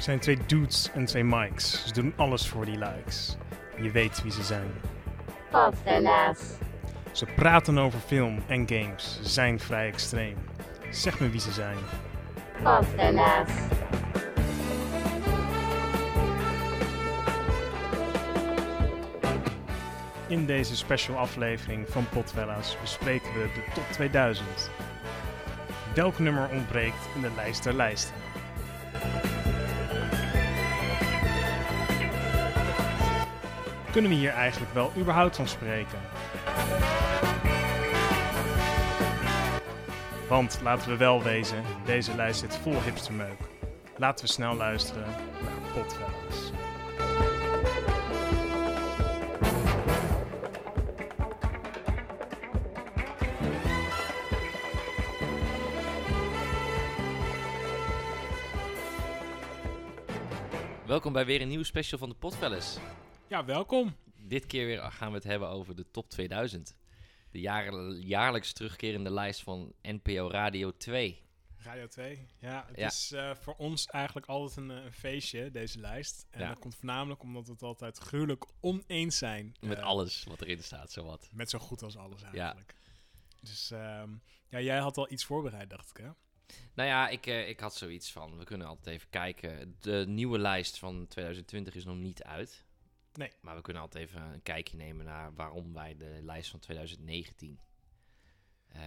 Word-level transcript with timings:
Er 0.00 0.06
zijn 0.06 0.18
twee 0.18 0.38
dudes 0.46 0.90
en 0.94 1.04
twee 1.04 1.24
mics. 1.24 1.86
Ze 1.86 1.92
doen 1.92 2.12
alles 2.16 2.48
voor 2.48 2.64
die 2.64 2.78
likes. 2.78 3.36
Je 3.80 3.90
weet 3.90 4.22
wie 4.22 4.32
ze 4.32 4.42
zijn. 4.42 4.70
Podfellas. 5.50 6.38
Ze 7.12 7.26
praten 7.26 7.78
over 7.78 7.98
film 7.98 8.42
en 8.46 8.68
games. 8.68 9.18
Ze 9.22 9.28
zijn 9.28 9.60
vrij 9.60 9.86
extreem. 9.86 10.36
Zeg 10.90 11.20
me 11.20 11.30
wie 11.30 11.40
ze 11.40 11.52
zijn. 11.52 11.76
Podfellas. 12.62 13.50
In 20.26 20.46
deze 20.46 20.76
special 20.76 21.16
aflevering 21.16 21.88
van 21.88 22.08
Potfellas 22.08 22.76
bespreken 22.80 23.32
we 23.32 23.48
de 23.54 23.64
top 23.74 23.84
2000. 23.90 24.70
Welk 25.94 26.18
nummer 26.18 26.48
ontbreekt 26.52 27.08
in 27.14 27.20
de 27.20 27.30
lijst 27.36 27.62
der 27.62 27.74
lijsten? 27.74 28.29
Kunnen 33.92 34.10
we 34.10 34.16
hier 34.16 34.30
eigenlijk 34.30 34.72
wel 34.72 34.92
überhaupt 34.96 35.36
van 35.36 35.48
spreken? 35.48 35.98
Want 40.28 40.60
laten 40.62 40.90
we 40.90 40.96
wel 40.96 41.22
wezen, 41.22 41.64
deze 41.84 42.14
lijst 42.14 42.40
zit 42.40 42.56
vol 42.56 42.82
hipstermeuk. 42.82 43.38
Laten 43.96 44.24
we 44.24 44.32
snel 44.32 44.54
luisteren 44.54 45.06
naar 45.42 45.72
Potfellas. 45.74 46.52
Welkom 60.86 61.12
bij 61.12 61.26
weer 61.26 61.40
een 61.40 61.48
nieuwe 61.48 61.64
special 61.64 61.98
van 61.98 62.08
de 62.08 62.14
Potfellas. 62.18 62.78
Ja, 63.30 63.44
welkom. 63.44 63.96
Dit 64.16 64.46
keer 64.46 64.66
weer 64.66 64.80
gaan 64.92 65.08
we 65.08 65.14
het 65.14 65.24
hebben 65.24 65.48
over 65.48 65.76
de 65.76 65.90
top 65.90 66.10
2000. 66.10 66.76
De 67.30 67.40
jaar, 67.40 67.72
jaarlijks 67.92 68.52
terugkerende 68.52 69.10
lijst 69.10 69.42
van 69.42 69.72
NPO 69.82 70.30
Radio 70.30 70.76
2. 70.76 71.22
Radio 71.56 71.86
2. 71.86 72.26
Ja, 72.38 72.64
het 72.66 72.76
Ja. 72.76 72.86
is 72.86 73.12
eh, 73.12 73.34
voor 73.34 73.54
ons 73.54 73.86
eigenlijk 73.86 74.26
altijd 74.26 74.56
een, 74.56 74.70
eh, 74.78 74.84
een 74.84 74.92
feestje, 74.92 75.50
deze 75.50 75.78
lijst. 75.78 76.26
En 76.30 76.40
Ja. 76.40 76.48
dat 76.48 76.58
komt 76.58 76.74
voornamelijk 76.74 77.22
omdat 77.22 77.46
we 77.46 77.52
het 77.52 77.62
altijd 77.62 77.98
gruwelijk 77.98 78.44
oneens 78.60 79.18
zijn. 79.18 79.54
Met 79.60 79.78
eh, 79.78 79.84
alles 79.84 80.24
wat 80.24 80.40
erin 80.40 80.62
staat, 80.62 80.92
zowat. 80.92 81.28
Met 81.32 81.50
zo 81.50 81.58
goed 81.58 81.82
als 81.82 81.96
alles 81.96 82.22
eigenlijk. 82.22 82.74
Dus 83.40 83.70
ehm, 83.70 84.10
ja, 84.48 84.60
jij 84.60 84.78
had 84.78 84.96
al 84.96 85.10
iets 85.12 85.24
voorbereid, 85.24 85.70
dacht 85.70 85.90
ik 85.90 85.96
hè? 85.96 86.10
Nou 86.74 86.88
ja, 86.88 87.08
ik, 87.08 87.26
ik 87.26 87.60
had 87.60 87.74
zoiets 87.74 88.12
van, 88.12 88.38
we 88.38 88.44
kunnen 88.44 88.66
altijd 88.66 88.86
even 88.96 89.10
kijken. 89.10 89.76
De 89.80 90.04
nieuwe 90.08 90.38
lijst 90.38 90.78
van 90.78 91.06
2020 91.06 91.74
is 91.74 91.84
nog 91.84 91.96
niet 91.96 92.22
uit. 92.22 92.64
Nee. 93.14 93.32
Maar 93.40 93.56
we 93.56 93.62
kunnen 93.62 93.82
altijd 93.82 94.04
even 94.08 94.22
een 94.22 94.42
kijkje 94.42 94.76
nemen 94.76 95.04
naar 95.04 95.34
waarom 95.34 95.72
wij 95.72 95.96
de 95.96 96.18
lijst 96.22 96.50
van 96.50 96.60
2019... 96.60 97.58
eh, 98.68 98.80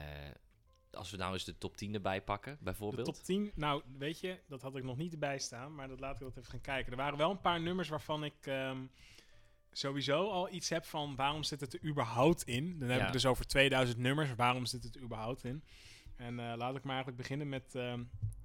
als 0.91 1.11
we 1.11 1.17
nou 1.17 1.33
eens 1.33 1.43
de 1.43 1.57
top 1.57 1.77
10 1.77 1.93
erbij 1.93 2.21
pakken, 2.21 2.57
De 2.57 2.63
bijvoorbeeld. 2.63 3.05
top 3.05 3.23
10, 3.23 3.51
nou 3.55 3.83
weet 3.97 4.19
je, 4.19 4.39
dat 4.47 4.61
had 4.61 4.75
ik 4.75 4.83
nog 4.83 4.97
niet 4.97 5.13
erbij 5.13 5.39
staan, 5.39 5.75
maar 5.75 5.87
dat 5.87 5.99
laten 5.99 6.19
we 6.19 6.25
dat 6.25 6.37
even 6.37 6.49
gaan 6.51 6.61
kijken. 6.61 6.91
Er 6.91 6.97
waren 6.97 7.17
wel 7.17 7.31
een 7.31 7.41
paar 7.41 7.61
nummers 7.61 7.89
waarvan 7.89 8.23
ik 8.23 8.33
ehm, 8.47 8.85
sowieso 9.71 10.29
al 10.29 10.49
iets 10.49 10.69
heb 10.69 10.85
van 10.85 11.15
waarom 11.15 11.43
zit 11.43 11.61
het 11.61 11.73
er 11.73 11.83
überhaupt 11.85 12.43
in? 12.43 12.79
Dan 12.79 12.89
heb 12.89 12.99
Ja. 12.99 13.05
ik 13.07 13.11
dus 13.13 13.25
over 13.25 13.47
2000 13.47 13.97
nummers, 13.99 14.35
waarom 14.35 14.65
zit 14.65 14.83
het 14.83 14.95
er 14.95 15.01
überhaupt 15.01 15.43
in? 15.43 15.63
En 16.15 16.39
eh, 16.39 16.53
laat 16.57 16.75
ik 16.75 16.83
maar 16.83 16.93
eigenlijk 16.95 17.17
beginnen 17.17 17.49
met 17.49 17.75
ehm 17.75 18.03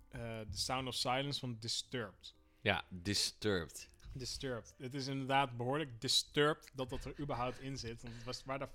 eh, 0.09 0.21
The 0.41 0.59
Sound 0.59 0.87
of 0.89 0.95
Silence 0.95 1.41
van 1.41 1.57
Disturbed. 1.61 2.35
Ja, 2.61 2.85
Disturbed. 2.89 3.89
Disturbed. 4.13 4.75
Het 4.79 4.95
is 4.95 5.07
inderdaad 5.07 5.57
behoorlijk 5.57 6.01
disturbed 6.01 6.71
dat 6.75 6.91
dat 6.91 7.05
er 7.05 7.21
überhaupt 7.21 7.61
in 7.61 7.77
zit. 7.79 8.03
Want 8.03 8.15
het 8.15 8.25
was 8.25 8.45
waar 8.45 8.59
de... 8.59 8.69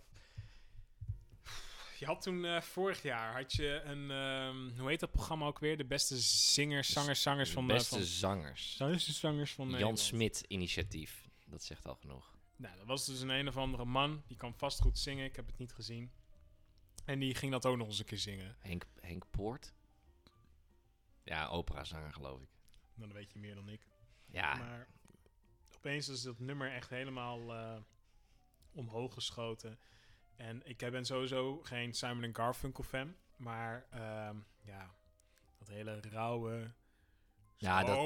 Je 2.00 2.06
had 2.06 2.22
toen 2.22 2.46
eh, 2.46 2.62
vorig 2.62 3.02
jaar 3.02 3.34
had 3.34 3.54
je 3.54 3.82
een 3.82 4.12
ehm, 4.12 4.80
hoe 4.80 4.90
heet 4.90 5.00
dat 5.00 5.12
programma 5.12 5.46
ook 5.46 5.60
weer? 5.60 5.78
De 5.78 5.86
beste 5.86 6.18
zingers, 6.18 6.92
zangers, 6.92 7.22
zangers 7.22 7.52
van 7.52 7.68
de 7.68 7.74
Beste 7.74 7.96
van, 7.96 8.04
zangers. 8.04 8.76
beste 8.78 9.12
zangers 9.12 9.54
van 9.54 9.64
Jan 9.64 9.74
Nederland. 9.74 10.00
Smit 10.00 10.44
initiatief. 10.48 11.28
Dat 11.46 11.64
zegt 11.64 11.86
al 11.88 11.96
genoeg. 11.96 12.32
Nou, 12.56 12.78
dat 12.78 12.86
was 12.86 13.06
dus 13.06 13.20
een 13.22 13.30
een 13.30 13.48
of 13.48 13.58
andere 13.58 13.86
man 13.86 14.24
die 14.28 14.38
kan 14.38 14.54
vast 14.54 14.80
goed 14.82 15.00
zingen. 15.00 15.26
Ik 15.26 15.36
heb 15.36 15.46
het 15.48 15.58
niet 15.58 15.74
gezien. 15.74 16.12
En 17.06 17.20
die 17.20 17.36
ging 17.36 17.52
dat 17.52 17.66
ook 17.66 17.78
nog 17.78 17.88
eens 17.88 18.00
een 18.00 18.06
keer 18.06 18.18
zingen. 18.18 18.56
Henk, 18.60 18.86
Henk 19.00 19.24
Poort? 19.32 19.74
Ja, 21.24 21.48
operazanger 21.48 22.14
geloof 22.14 22.42
ik. 22.42 22.48
Nou, 22.96 23.08
dan 23.10 23.18
weet 23.18 23.32
je 23.32 23.40
meer 23.40 23.56
dan 23.56 23.70
ik. 23.70 23.82
Ja, 24.26 24.56
Maar 24.56 24.88
opeens 25.84 26.08
is 26.10 26.22
dat 26.22 26.40
nummer 26.40 26.72
echt 26.72 26.90
helemaal 26.90 27.54
eh, 27.54 27.78
omhoog 28.72 29.14
geschoten. 29.14 29.80
En 30.36 30.62
ik 30.66 30.78
ben 30.78 31.06
sowieso 31.06 31.62
geen 31.64 31.94
Simon 31.94 32.36
Garfunkel 32.36 32.84
fan. 32.84 33.16
Maar 33.36 33.86
ehm, 33.92 34.38
ja, 34.62 34.96
dat 35.60 35.68
hele 35.68 36.00
rauwe... 36.02 36.72
Ja, 37.58 37.84
dat- 37.84 37.98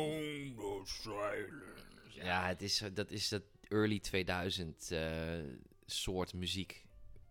ja 2.10 2.48
het 2.48 2.62
is, 2.62 2.82
eh, 2.82 2.90
dat 2.94 3.12
is 3.12 3.30
dat 3.30 3.44
early 3.68 4.00
2000 4.00 4.92
eh, 4.92 5.40
soort 5.86 6.34
muziek 6.34 6.86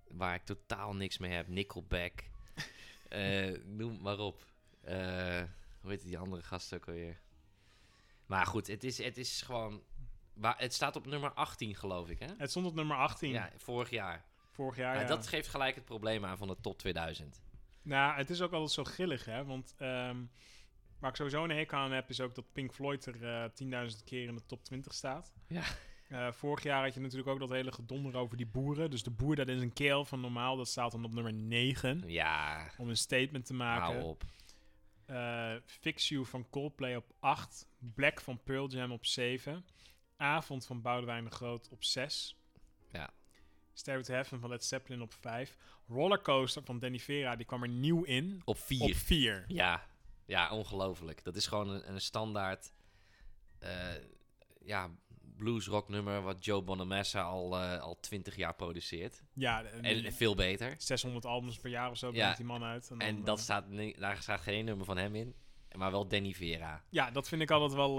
waar 0.08 0.34
ik 0.34 0.44
totaal 0.44 0.94
niks 0.94 1.18
mee 1.18 1.32
heb. 1.32 1.48
Nickelback, 1.48 2.24
noem 3.78 4.00
maar 4.00 4.18
op. 4.18 4.46
Hoe 5.80 5.90
heet 5.90 6.02
die 6.02 6.18
andere 6.18 6.42
gast 6.42 6.74
ook 6.74 6.86
alweer? 6.86 7.20
Maar 8.26 8.46
goed, 8.46 8.66
het 8.66 8.84
is, 8.84 8.98
het 8.98 9.16
is 9.16 9.42
gewoon... 9.42 9.82
Waar, 10.36 10.54
het 10.58 10.74
staat 10.74 10.96
op 10.96 11.06
nummer 11.06 11.32
18 11.32 11.74
geloof 11.74 12.08
ik, 12.08 12.18
hè? 12.18 12.26
Het 12.38 12.50
stond 12.50 12.66
op 12.66 12.74
nummer 12.74 12.96
18 12.96 13.30
Ja, 13.30 13.50
vorig 13.56 13.90
jaar. 13.90 14.24
vorig 14.50 14.76
jaar. 14.76 14.94
Ja, 14.94 15.00
ja. 15.00 15.06
Dat 15.06 15.26
geeft 15.26 15.48
gelijk 15.48 15.74
het 15.74 15.84
probleem 15.84 16.24
aan 16.24 16.38
van 16.38 16.48
de 16.48 16.56
top 16.60 16.78
2000. 16.78 17.42
Nou, 17.82 18.16
het 18.16 18.30
is 18.30 18.40
ook 18.40 18.52
altijd 18.52 18.70
zo 18.70 18.84
grillig, 18.84 19.24
hè. 19.24 19.44
Want 19.44 19.74
ehm, 19.78 20.16
waar 20.98 21.10
ik 21.10 21.16
sowieso 21.16 21.44
een 21.44 21.50
hekel 21.50 21.78
aan 21.78 21.92
heb, 21.92 22.08
is 22.10 22.20
ook 22.20 22.34
dat 22.34 22.52
Pink 22.52 22.72
Floyd 22.74 23.06
er 23.06 23.24
eh 23.44 23.88
10.000 23.90 24.04
keer 24.04 24.28
in 24.28 24.34
de 24.34 24.46
top 24.46 24.64
20 24.64 24.94
staat. 24.94 25.32
Ja. 25.46 25.62
Eh, 26.08 26.32
vorig 26.32 26.62
jaar 26.62 26.82
had 26.84 26.94
je 26.94 27.00
natuurlijk 27.00 27.28
ook 27.28 27.38
dat 27.38 27.50
hele 27.50 27.72
gedonder 27.72 28.16
over 28.16 28.36
die 28.36 28.46
boeren. 28.46 28.90
Dus 28.90 29.02
de 29.02 29.10
boer 29.10 29.36
dat 29.36 29.48
is 29.48 29.60
een 29.60 29.72
keel 29.72 30.04
van 30.04 30.20
normaal, 30.20 30.56
dat 30.56 30.68
staat 30.68 30.92
dan 30.92 31.04
op 31.04 31.12
nummer 31.12 31.32
9. 31.32 32.02
Ja, 32.06 32.70
Om 32.78 32.88
een 32.88 32.96
statement 32.96 33.46
te 33.46 33.54
maken. 33.54 33.82
hou 33.82 34.02
op. 34.02 34.24
Eh, 35.06 35.52
Fix 35.64 36.08
You 36.08 36.24
van 36.24 36.46
Coldplay 36.50 36.96
op 36.96 37.12
8. 37.20 37.66
Black 37.78 38.20
van 38.20 38.42
Pearl 38.44 38.68
Jam 38.68 38.92
op 38.92 39.06
7. 39.06 39.64
Avond 40.16 40.66
van 40.66 40.82
Boudewijn 40.82 41.24
de 41.24 41.30
Groot 41.30 41.68
op 41.68 41.84
6. 41.84 42.36
Ja. 42.92 43.10
Stairway 43.72 44.06
to 44.06 44.12
Heaven 44.14 44.40
van 44.40 44.50
Led 44.50 44.64
Zeppelin 44.64 45.02
op 45.02 45.12
5. 45.12 45.56
Rollercoaster 45.88 46.62
van 46.64 46.78
Danny 46.78 46.98
Vera, 46.98 47.36
die 47.36 47.46
kwam 47.46 47.62
er 47.62 47.68
nieuw 47.68 48.02
in. 48.02 48.42
Op 48.44 48.58
4. 48.58 48.82
Op 48.82 48.94
4. 48.94 49.44
Ja, 49.48 49.86
ja, 50.26 50.50
ongelooflijk. 50.50 51.24
Dat 51.24 51.36
is 51.36 51.46
gewoon 51.46 51.68
een, 51.68 51.90
een 51.92 52.00
standaard 52.00 52.72
eh 53.58 53.94
ja, 54.64 54.90
bluesrock 55.36 55.88
nummer 55.88 56.22
wat 56.22 56.44
Joe 56.44 56.62
Bonamassa 56.62 57.22
al, 57.22 57.56
eh, 57.60 57.80
al 57.80 58.00
20 58.00 58.36
jaar 58.36 58.54
produceert. 58.54 59.22
Ja, 59.32 59.64
en, 59.64 59.84
En 60.04 60.12
veel 60.12 60.34
beter. 60.34 60.74
600 60.78 61.24
albums 61.24 61.58
per 61.58 61.70
jaar 61.70 61.90
of 61.90 61.96
zo 61.96 62.10
Ja. 62.12 62.34
die 62.34 62.44
man 62.44 62.62
uit. 62.64 62.90
En, 62.98 63.24
dat 63.24 63.38
eh, 63.38 63.44
staat, 63.44 63.64
daar 63.98 64.16
staat 64.22 64.40
geen 64.40 64.64
nummer 64.64 64.86
van 64.86 64.96
hem 64.96 65.14
in, 65.14 65.34
maar 65.76 65.90
wel 65.90 66.08
Danny 66.08 66.32
Vera. 66.32 66.84
ja, 66.90 67.10
dat 67.10 67.28
vind 67.28 67.42
ik 67.42 67.50
altijd 67.50 67.72
wel, 67.72 67.96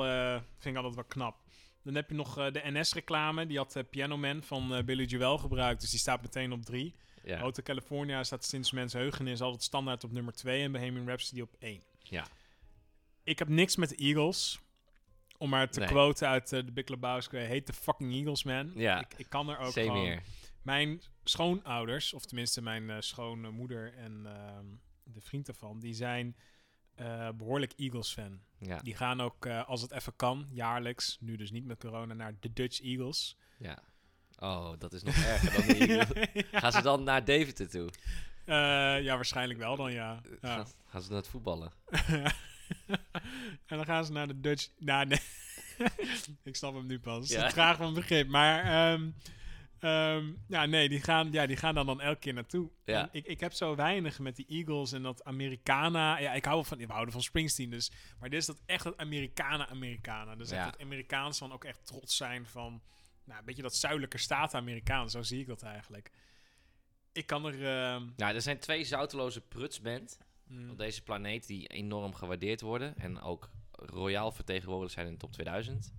vind 0.57 0.75
ik 0.75 0.83
altijd 0.83 0.95
wel 0.95 1.03
knap. 1.03 1.45
Dan 1.83 1.95
heb 1.95 2.09
je 2.09 2.15
nog 2.15 2.37
eh, 2.37 2.51
de 2.51 2.61
NS-reclame. 2.63 3.45
Die 3.45 3.57
had 3.57 3.75
eh, 3.75 3.83
Piano 3.89 4.17
Man 4.17 4.43
van 4.43 4.75
eh, 4.75 4.83
Billy 4.83 5.03
Joel 5.03 5.37
gebruikt. 5.37 5.81
Dus 5.81 5.89
die 5.89 5.99
staat 5.99 6.21
meteen 6.21 6.51
op 6.51 6.65
3. 6.65 6.95
Ja, 7.23 7.39
Hotel 7.39 7.63
California 7.63 8.23
staat 8.23 8.45
sinds 8.45 8.71
mensheugenis 8.71 9.41
altijd 9.41 9.63
standaard 9.63 10.03
op 10.03 10.11
nummer 10.11 10.33
2. 10.33 10.63
En 10.63 10.71
Bohemian 10.71 11.05
Rhapsody 11.07 11.41
op 11.41 11.55
1. 11.59 11.81
ja. 12.03 12.27
Ik 13.23 13.39
heb 13.39 13.47
niks 13.47 13.75
met 13.75 13.89
de 13.89 13.95
Eagles. 13.95 14.59
Om 15.37 15.49
maar 15.49 15.69
te 15.69 15.79
Nee. 15.79 15.87
quoten 15.87 16.27
uit 16.27 16.49
de 16.49 16.71
Big 16.71 16.87
Lebowski. 16.87 17.37
Hate 17.37 17.63
the 17.63 17.73
fucking 17.73 18.13
Eagles, 18.13 18.43
man. 18.43 18.71
Ja. 18.75 18.99
Ik, 18.99 19.13
ik 19.17 19.29
kan 19.29 19.49
er 19.49 19.57
ook 19.57 19.71
Same 19.71 19.85
gewoon... 19.85 20.05
here. 20.05 20.21
Mijn 20.61 21.01
schoonouders, 21.23 22.13
of 22.13 22.25
tenminste 22.25 22.61
mijn 22.61 23.03
schoonmoeder 23.03 23.93
en 23.93 24.25
ehm, 24.25 24.65
de 25.03 25.21
vriend 25.21 25.45
daarvan, 25.45 25.79
die 25.79 25.93
zijn 25.93 26.35
eh, 26.97 27.29
behoorlijk 27.35 27.73
Eagles-fan. 27.75 28.39
Ja, 28.59 28.77
Die 28.77 28.95
gaan 28.95 29.21
ook, 29.21 29.45
eh, 29.45 29.67
als 29.67 29.81
het 29.81 29.91
even 29.91 30.15
kan, 30.15 30.47
jaarlijks, 30.51 31.17
nu 31.19 31.35
dus 31.35 31.51
niet 31.51 31.65
met 31.65 31.79
corona, 31.79 32.13
naar 32.13 32.33
de 32.39 32.53
Dutch 32.53 32.81
Eagles. 32.81 33.37
ja. 33.57 33.79
Oh, 34.39 34.73
dat 34.77 34.93
is 34.93 35.03
nog 35.03 35.15
erger 35.15 35.51
dan 35.51 35.67
de 35.67 35.75
Eagles. 35.87 36.43
Gaan 36.51 36.71
ze 36.71 36.81
dan 36.81 37.03
naar 37.03 37.25
Deventer 37.25 37.69
toe? 37.69 37.89
Eh, 38.45 38.55
ja, 39.03 39.15
waarschijnlijk 39.15 39.59
wel 39.59 39.75
dan, 39.75 39.91
ja. 39.91 40.21
ja. 40.41 40.55
Gaan, 40.55 40.67
gaan 40.85 41.01
ze 41.01 41.09
naar 41.09 41.17
het 41.17 41.27
voetballen? 41.27 41.71
en 43.67 43.77
dan 43.77 43.85
gaan 43.85 44.05
ze 44.05 44.11
naar 44.11 44.27
de 44.27 44.39
Dutch... 44.39 44.69
Nou, 44.77 45.05
nee. 45.05 45.19
ik 46.43 46.55
snap 46.55 46.73
hem 46.73 46.85
nu 46.85 46.99
pas. 46.99 47.29
Ja. 47.29 47.43
Ja. 47.43 47.49
Vraag 47.49 47.77
van 47.77 47.93
begrip. 47.93 48.27
Maar 48.27 48.63
ehm, 48.63 49.09
Ehm, 49.79 50.33
ja, 50.47 50.65
nee, 50.65 50.89
die 50.89 51.01
gaan, 51.01 51.31
ja, 51.31 51.45
die 51.45 51.57
gaan 51.57 51.75
dan, 51.75 51.85
dan 51.85 52.01
elke 52.01 52.19
keer 52.19 52.33
naartoe. 52.33 52.69
Ja. 52.85 53.09
Ik, 53.11 53.25
ik 53.25 53.39
heb 53.39 53.53
zo 53.53 53.75
weinig 53.75 54.19
met 54.19 54.35
die 54.35 54.45
Eagles 54.47 54.91
en 54.91 55.01
dat 55.01 55.23
Americana. 55.23 56.19
Ja, 56.19 56.33
ik 56.33 56.43
hou 56.45 56.55
wel 56.55 56.63
van, 56.63 56.77
we 56.77 56.85
houden 56.85 57.11
van 57.13 57.21
Springsteen 57.23 57.69
dus. 57.69 57.91
Maar 58.19 58.29
dit 58.29 58.39
is 58.39 58.45
dat 58.45 58.61
echt 58.65 58.83
dat 58.83 58.97
Americana-Americana. 58.97 60.35
Dus 60.35 60.51
echt 60.51 60.63
Ja. 60.63 60.69
het 60.71 60.81
Amerikaans 60.81 61.37
van 61.37 61.51
ook 61.53 61.63
echt 61.63 61.85
trots 61.85 62.17
zijn 62.17 62.45
van... 62.45 62.81
Nou, 63.23 63.39
een 63.39 63.45
beetje 63.45 63.61
dat 63.61 63.75
zuidelijke 63.75 64.17
staten-Amerikaan. 64.17 65.09
Zo 65.09 65.21
zie 65.21 65.39
ik 65.39 65.47
dat 65.47 65.61
eigenlijk. 65.63 66.11
Ik 67.11 67.25
kan 67.25 67.45
er... 67.45 67.53
ehm, 67.53 68.05
Nou, 68.15 68.35
er 68.35 68.41
zijn 68.41 68.59
twee 68.59 68.83
zouteloze 68.83 69.41
prutsband 69.41 70.17
mm, 70.47 70.69
op 70.69 70.77
deze 70.77 71.03
planeet 71.03 71.47
die 71.47 71.67
enorm 71.67 72.13
gewaardeerd 72.13 72.61
worden. 72.61 72.97
En 72.97 73.21
ook 73.21 73.49
royaal 73.71 74.31
vertegenwoordigd 74.31 74.93
zijn 74.93 75.05
in 75.05 75.11
de 75.11 75.17
top 75.19 75.31
2000. 75.31 75.93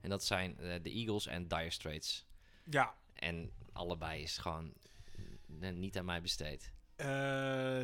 En 0.00 0.10
dat 0.10 0.24
zijn 0.24 0.58
eh, 0.58 0.74
de 0.82 0.90
Eagles 0.90 1.26
en 1.26 1.48
Dire 1.48 1.70
Straits. 1.70 2.26
ja, 2.70 2.94
En 3.18 3.50
allebei 3.72 4.22
is 4.22 4.38
gewoon 4.38 4.72
niet 5.74 5.98
aan 5.98 6.04
mij 6.04 6.22
besteed. 6.22 6.72
Eh, 6.96 7.06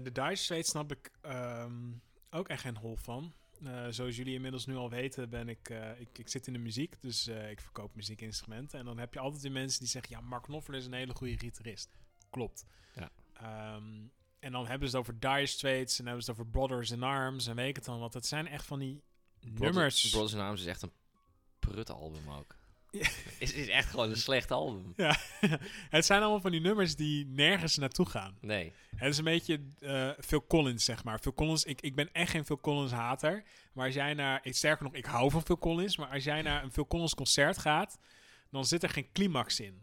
de 0.02 0.10
Dire 0.12 0.36
Straits 0.36 0.70
snap 0.70 0.92
ik 0.92 1.10
ehm, 1.20 1.92
ook 2.30 2.48
echt 2.48 2.60
geen 2.60 2.76
hol 2.76 2.96
van. 2.96 3.32
Eh, 3.64 3.86
zoals 3.90 4.16
jullie 4.16 4.34
inmiddels 4.34 4.66
nu 4.66 4.76
al 4.76 4.90
weten, 4.90 5.30
ben 5.30 5.48
ik, 5.48 5.68
eh, 5.68 6.00
ik, 6.00 6.18
ik 6.18 6.28
zit 6.28 6.46
in 6.46 6.52
de 6.52 6.58
muziek, 6.58 7.00
dus 7.00 7.26
ik 7.26 7.60
verkoop 7.60 7.94
muziekinstrumenten. 7.94 8.78
En 8.78 8.84
dan 8.84 8.98
heb 8.98 9.14
je 9.14 9.20
altijd 9.20 9.42
weer 9.42 9.52
mensen 9.52 9.80
die 9.80 9.88
zeggen, 9.88 10.16
ja, 10.16 10.20
Mark 10.20 10.42
Knopfler 10.42 10.78
is 10.78 10.86
een 10.86 10.92
hele 10.92 11.14
goede 11.14 11.38
gitarist. 11.38 11.90
Klopt. 12.30 12.64
Ja. 12.94 13.10
Ehm, 13.32 14.06
en 14.38 14.52
dan 14.52 14.66
hebben 14.66 14.88
ze 14.88 14.96
het 14.96 15.06
over 15.06 15.20
Dire 15.20 15.46
Straits 15.46 15.98
en 15.98 16.04
hebben 16.04 16.24
ze 16.24 16.30
het 16.30 16.40
over 16.40 16.52
Brothers 16.52 16.90
in 16.90 17.02
Arms 17.02 17.46
en 17.46 17.56
weet 17.56 17.68
ik 17.68 17.76
het 17.76 17.84
dan 17.84 17.98
wat. 17.98 18.14
Het 18.14 18.26
zijn 18.26 18.46
echt 18.46 18.66
van 18.66 18.78
die 18.78 19.02
nummers. 19.40 20.10
Brothers 20.10 20.32
in 20.32 20.40
Arms 20.40 20.60
is 20.60 20.66
echt 20.66 20.82
een 20.82 20.92
prut 21.58 21.90
album 21.90 22.30
ook. 22.30 22.56
Is, 23.38 23.52
is 23.52 23.68
echt 23.68 23.90
gewoon 23.90 24.10
een 24.10 24.16
slecht 24.16 24.50
album. 24.50 24.92
Ja, 24.96 25.16
het 25.90 26.04
zijn 26.04 26.20
allemaal 26.22 26.40
van 26.40 26.50
die 26.50 26.60
nummers 26.60 26.96
die 26.96 27.26
nergens 27.26 27.76
naartoe 27.76 28.06
gaan. 28.06 28.36
Nee. 28.40 28.72
Het 28.96 29.12
is 29.12 29.18
een 29.18 29.24
beetje 29.24 29.60
eh 29.80 30.10
Phil 30.20 30.46
Collins, 30.46 30.84
zeg 30.84 31.04
maar. 31.04 31.18
Phil 31.18 31.34
Collins, 31.34 31.64
ik, 31.64 31.80
ik 31.80 31.94
ben 31.94 32.12
echt 32.12 32.30
geen 32.30 32.44
Phil 32.44 32.60
Collins 32.60 32.92
hater. 32.92 33.42
Maar 33.72 33.86
als 33.86 33.94
jij 33.94 34.14
naar, 34.14 34.40
ik, 34.42 34.54
sterker 34.54 34.84
nog, 34.84 34.94
ik 34.94 35.04
hou 35.04 35.30
van 35.30 35.42
Phil 35.44 35.58
Collins. 35.58 35.96
Maar 35.96 36.08
als 36.08 36.24
jij 36.24 36.42
naar 36.42 36.62
een 36.62 36.72
Phil 36.72 36.86
Collins 36.86 37.14
concert 37.14 37.58
gaat, 37.58 37.98
dan 38.50 38.64
zit 38.64 38.82
er 38.82 38.88
geen 38.88 39.08
climax 39.12 39.60
in. 39.60 39.82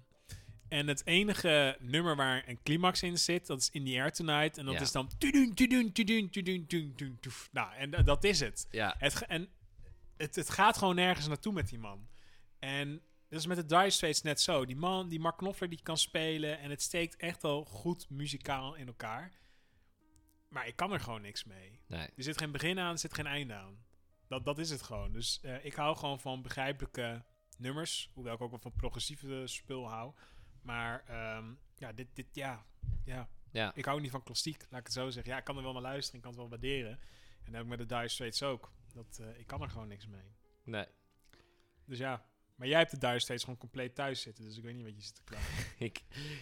En 0.67 0.87
het 0.87 1.05
enige 1.05 1.77
nummer 1.79 2.15
waar 2.15 2.43
een 2.47 2.59
climax 2.63 3.03
in 3.03 3.17
zit, 3.17 3.47
dat 3.47 3.61
is 3.61 3.69
In 3.69 3.85
the 3.85 3.91
Air 3.91 4.11
Tonight. 4.11 4.57
En 4.57 4.65
dat 4.65 4.73
Ja. 4.73 4.81
is 4.81 4.91
dan... 4.91 5.09
Nou, 7.51 7.73
en 7.75 7.89
da- 7.89 8.01
dat 8.01 8.23
is 8.23 8.39
het. 8.39 8.67
Ja, 8.69 8.95
Het, 8.97 9.25
en 9.27 9.47
het, 10.17 10.35
het 10.35 10.49
gaat 10.49 10.77
gewoon 10.77 10.95
nergens 10.95 11.27
naartoe 11.27 11.53
met 11.53 11.69
die 11.69 11.79
man. 11.79 12.07
En 12.61 13.01
dat 13.29 13.39
is 13.39 13.45
met 13.45 13.57
de 13.57 13.65
Dire 13.65 13.89
Straits 13.89 14.21
net 14.21 14.41
zo. 14.41 14.65
Die 14.65 14.75
man, 14.75 15.09
die 15.09 15.19
Mark 15.19 15.37
Knopfler, 15.37 15.69
die 15.69 15.81
kan 15.83 15.97
spelen. 15.97 16.59
En 16.59 16.69
het 16.69 16.81
steekt 16.81 17.15
echt 17.15 17.41
wel 17.41 17.65
goed 17.65 18.09
muzikaal 18.09 18.75
in 18.75 18.87
elkaar. 18.87 19.31
Maar 20.47 20.67
ik 20.67 20.75
kan 20.75 20.91
er 20.91 20.99
gewoon 20.99 21.21
niks 21.21 21.43
mee. 21.43 21.81
nee. 21.87 22.07
Er 22.15 22.23
zit 22.23 22.37
geen 22.37 22.51
begin 22.51 22.79
aan, 22.79 22.91
er 22.91 22.99
zit 22.99 23.13
geen 23.13 23.27
einde 23.27 23.53
aan. 23.53 23.85
Dat, 24.27 24.45
dat 24.45 24.57
is 24.57 24.69
het 24.69 24.81
gewoon. 24.81 25.11
Dus 25.11 25.39
eh, 25.41 25.65
ik 25.65 25.73
hou 25.73 25.97
gewoon 25.97 26.19
van 26.19 26.41
begrijpelijke 26.41 27.23
nummers. 27.57 28.09
Hoewel 28.13 28.33
ik 28.33 28.41
ook 28.41 28.49
wel 28.49 28.59
van 28.59 28.73
progressieve 28.75 29.43
spul 29.45 29.89
hou. 29.89 30.13
Maar 30.61 31.03
ehm, 31.07 31.53
ja, 31.75 31.93
dit, 31.93 32.07
dit, 32.13 32.27
ja, 32.31 32.65
ja. 33.05 33.29
Ja. 33.51 33.71
Ik 33.75 33.85
hou 33.85 34.01
niet 34.01 34.11
van 34.11 34.23
klassiek, 34.23 34.65
laat 34.69 34.79
ik 34.79 34.85
het 34.85 34.95
zo 34.95 35.09
zeggen. 35.09 35.31
Ja, 35.31 35.37
ik 35.37 35.43
kan 35.43 35.57
er 35.57 35.63
wel 35.63 35.73
naar 35.73 35.81
luisteren, 35.81 36.15
ik 36.15 36.21
kan 36.21 36.31
het 36.31 36.39
wel 36.39 36.49
waarderen. 36.49 36.99
En 37.43 37.45
dat 37.45 37.53
heb 37.53 37.61
ik 37.63 37.67
met 37.67 37.79
de 37.79 37.85
Dire 37.85 38.07
Straits 38.07 38.43
ook. 38.43 38.71
Dat, 38.93 39.19
eh, 39.21 39.39
ik 39.39 39.47
kan 39.47 39.61
er 39.61 39.69
gewoon 39.69 39.87
niks 39.87 40.07
mee. 40.07 40.35
Nee. 40.63 40.85
Dus 41.85 41.97
ja. 41.97 42.25
Maar 42.61 42.69
jij 42.69 42.79
hebt 42.79 42.91
de 42.91 42.97
Dire 42.97 43.19
Straits 43.19 43.43
gewoon 43.43 43.59
compleet 43.59 43.95
thuis 43.95 44.21
zitten. 44.21 44.43
Dus 44.43 44.57
ik 44.57 44.63
weet 44.63 44.75
niet 44.75 44.83
wat 44.83 44.95
je 44.95 45.01
zit 45.01 45.15
te 45.15 45.21
klagen. 45.23 45.63
Ik, 45.87 46.01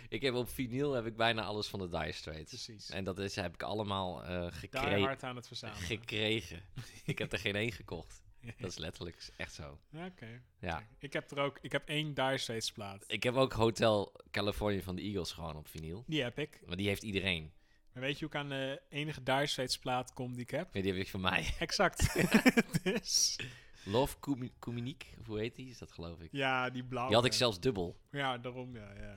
ik 0.10 0.22
heb 0.22 0.34
op 0.34 0.50
vinyl 0.50 0.94
heb 0.94 1.06
ik 1.06 1.16
bijna 1.16 1.44
alles 1.44 1.68
van 1.68 1.80
de 1.80 1.90
Dire 1.90 2.12
Straits. 2.12 2.50
Precies. 2.50 2.90
En 2.90 3.04
dat 3.04 3.20
is, 3.20 3.36
heb 3.36 3.54
ik 3.54 3.64
allemaal 3.64 4.24
eh 4.24 4.28
Daar 4.30 4.52
gekre- 4.52 5.00
hard 5.00 5.24
aan 5.24 5.36
het 5.36 5.48
verzamelen. 5.48 5.84
gekregen. 5.84 6.62
ik 7.06 7.18
heb 7.18 7.32
er 7.34 7.40
geen 7.40 7.56
één 7.56 7.72
gekocht. 7.72 8.24
Dat 8.58 8.70
is 8.70 8.78
letterlijk 8.78 9.30
echt 9.38 9.54
zo. 9.54 9.80
Ja, 9.90 10.06
Oké. 10.06 10.42
Ja. 10.60 10.88
Ik 11.00 11.14
heb 11.14 11.32
er 11.32 11.40
ook... 11.40 11.60
Ik 11.62 11.72
heb 11.72 11.88
één 11.88 12.14
Dire 12.14 12.38
Straits 12.38 12.72
plaat. 12.72 13.04
Ik 13.08 13.24
heb 13.24 13.36
ook 13.36 13.54
Hotel 13.54 14.22
California 14.32 14.82
van 14.82 14.96
de 14.96 15.02
Eagles 15.02 15.32
gewoon 15.32 15.56
op 15.56 15.68
vinyl. 15.68 16.04
Die 16.08 16.22
heb 16.22 16.40
ik. 16.40 16.62
Maar 16.66 16.78
die 16.78 16.88
heeft 16.88 17.04
iedereen. 17.04 17.54
Maar 17.94 18.04
weet 18.04 18.20
je 18.20 18.26
hoe 18.26 18.34
ik 18.34 18.40
aan 18.40 18.50
de 18.50 18.82
enige 18.90 19.24
Dire 19.24 19.48
Straits 19.48 19.78
plaat 19.80 20.14
kom 20.14 20.32
die 20.34 20.42
ik 20.42 20.50
heb? 20.52 20.74
Maar 20.74 20.82
die 20.82 20.92
heb 20.92 21.02
ik 21.02 21.10
van 21.10 21.22
mij. 21.22 21.54
Exact. 21.60 22.14
dus... 22.84 23.36
Love 23.84 24.20
Communique, 24.60 25.08
of 25.20 25.26
hoe 25.26 25.40
heet 25.40 25.56
die? 25.56 25.70
Is 25.70 25.78
dat 25.78 25.92
geloof 25.92 26.20
ik. 26.20 26.30
Ja, 26.32 26.70
die 26.70 26.84
blauwe. 26.84 27.08
Die 27.08 27.18
had 27.18 27.26
ik 27.26 27.34
zelfs 27.34 27.60
dubbel. 27.60 28.00
Ja, 28.12 28.38
daarom, 28.38 28.76
ja, 28.76 28.94
ja. 28.94 29.16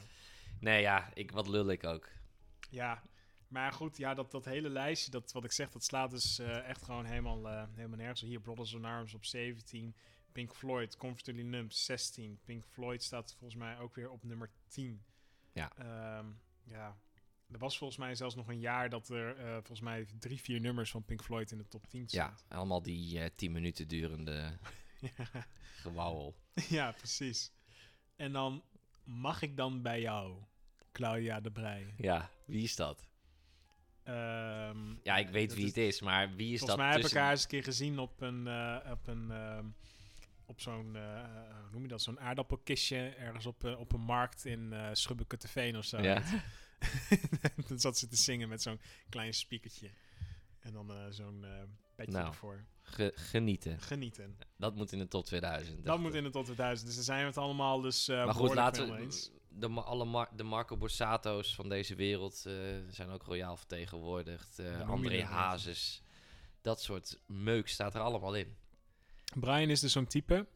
Nee, 0.61 0.81
ja, 0.81 1.11
ik, 1.15 1.31
wat 1.31 1.49
lul 1.49 1.71
ik 1.71 1.85
ook. 1.85 2.09
Ja, 2.71 3.03
maar 3.49 3.73
goed, 3.73 3.97
ja, 3.97 4.15
dat, 4.15 4.31
dat 4.31 4.45
hele 4.45 4.69
lijstje, 4.69 5.11
dat, 5.11 5.33
wat 5.33 5.45
ik 5.45 5.53
zeg, 5.53 5.71
dat 5.71 5.85
slaat 5.85 6.11
dus 6.11 6.39
eh, 6.39 6.69
echt 6.69 6.83
gewoon 6.83 7.05
helemaal, 7.05 7.49
eh, 7.49 7.65
helemaal 7.75 7.99
nergens. 7.99 8.21
Hier, 8.21 8.41
Brothers 8.41 8.73
in 8.73 8.85
Arms 8.85 9.15
op 9.15 9.25
17, 9.25 9.95
Pink 10.33 10.55
Floyd, 10.55 10.97
Comfortably 10.97 11.43
Numb 11.43 11.73
16. 11.73 12.39
Pink 12.45 12.65
Floyd 12.65 13.03
staat 13.03 13.35
volgens 13.39 13.59
mij 13.61 13.79
ook 13.79 13.95
weer 13.95 14.11
op 14.11 14.25
nummer 14.25 14.51
10. 14.69 15.05
Ja. 15.53 15.73
Ehm, 15.77 16.27
ja, 16.65 16.97
er 17.53 17.59
was 17.59 17.79
volgens 17.79 17.99
mij 17.99 18.15
zelfs 18.15 18.35
nog 18.35 18.49
een 18.49 18.61
jaar 18.61 18.89
dat 18.91 19.09
er 19.09 19.37
eh, 19.39 19.53
volgens 19.53 19.81
mij 19.81 20.07
drie, 20.19 20.41
vier 20.41 20.61
nummers 20.61 20.91
van 20.91 21.05
Pink 21.05 21.23
Floyd 21.23 21.51
in 21.51 21.59
de 21.59 21.69
top 21.69 21.87
10 21.89 22.01
Ja, 22.01 22.07
staan. 22.07 22.59
allemaal 22.59 22.83
die 22.83 23.21
eh 23.21 23.31
10 23.37 23.53
minuten 23.53 23.89
durende 23.89 24.59
gewauwel. 25.83 26.35
ja, 26.69 26.93
precies. 26.93 27.53
En 28.17 28.33
dan 28.33 28.63
mag 29.05 29.43
ik 29.43 29.57
dan 29.57 29.83
bij 29.83 30.01
jou, 30.01 30.37
Claudia 30.93 31.41
de 31.41 31.51
Breij. 31.51 31.95
Ja, 31.97 32.31
wie 32.47 32.63
is 32.63 32.77
dat? 32.77 33.07
Ehm, 34.03 34.95
Ja, 35.03 35.17
ik 35.17 35.29
weet 35.29 35.55
wie 35.55 35.63
is- 35.63 35.69
het 35.69 35.77
is, 35.79 36.01
maar 36.01 36.35
wie 36.35 36.53
is 36.53 36.59
Volgens 36.59 36.69
dat 36.69 36.77
mij 36.79 36.87
heb 36.87 36.97
ik 36.97 37.03
tussen- 37.03 37.21
haar 37.21 37.31
eens 37.31 37.43
een 37.43 37.49
keer 37.49 37.63
gezien 37.63 37.99
op 37.99 38.21
een, 38.21 38.47
eh, 38.47 38.91
op 38.91 39.07
een, 39.07 39.31
ehm, 39.31 39.67
op 40.47 40.61
zo'n, 40.61 40.97
hoe 40.97 41.71
noem 41.73 41.83
je 41.83 41.89
dat, 41.89 42.03
zo'n 42.03 42.21
aardappelkistje 42.21 42.97
ergens 43.09 43.47
op, 43.47 43.65
op 43.65 43.93
een 43.93 44.01
markt 44.01 44.45
in 44.45 44.73
eh 44.73 44.89
Schubbekutteveen 44.93 45.77
of 45.77 45.85
zo. 45.85 46.01
Ja. 46.03 46.23
dan 47.69 47.79
zat 47.79 47.99
ze 47.99 48.09
te 48.09 48.17
zingen 48.17 48.49
met 48.49 48.63
zo'n 48.63 48.81
klein 49.09 49.35
speakertje. 49.35 49.91
En 50.61 50.73
dan 50.73 50.91
eh, 50.93 51.07
zo'n 51.11 51.45
eh 51.45 51.51
petje 51.95 52.13
Nou. 52.13 52.27
ervoor. 52.27 52.65
Ge- 52.83 53.13
genieten. 53.15 53.81
Genieten. 53.81 54.37
Dat 54.57 54.75
moet 54.75 54.93
in 54.93 54.99
de 54.99 55.09
top 55.09 55.25
2000. 55.25 55.85
Dat 55.85 55.99
moet 55.99 56.15
in 56.15 56.23
de 56.23 56.31
top 56.31 56.45
2000. 56.45 56.87
Dus 56.87 56.95
daar 56.97 57.05
zijn 57.05 57.21
we 57.21 57.27
het 57.27 57.37
allemaal 57.39 57.81
dus 57.81 58.09
eh 58.09 58.25
Maar 58.25 58.35
goed, 58.35 58.55
laten 58.55 58.91
we... 58.93 58.99
eens. 59.01 59.31
De, 59.49 59.69
alle 59.69 60.05
Mar- 60.05 60.31
de 60.37 60.43
Marco 60.43 60.77
Borsato's 60.77 61.55
van 61.55 61.69
deze 61.69 61.95
wereld 61.95 62.35
zijn 62.89 63.09
ook 63.09 63.23
royaal 63.23 63.57
vertegenwoordigd. 63.57 64.61
André. 64.87 65.23
Hazes. 65.25 66.03
Dat 66.61 66.83
soort 66.83 67.21
meuk 67.27 67.69
staat 67.69 67.95
er 67.95 68.01
allemaal 68.01 68.35
in. 68.35 68.57
Brian 69.35 69.69
is 69.71 69.81
dus 69.81 69.93
zo'n 69.93 70.07
type, 70.07 70.47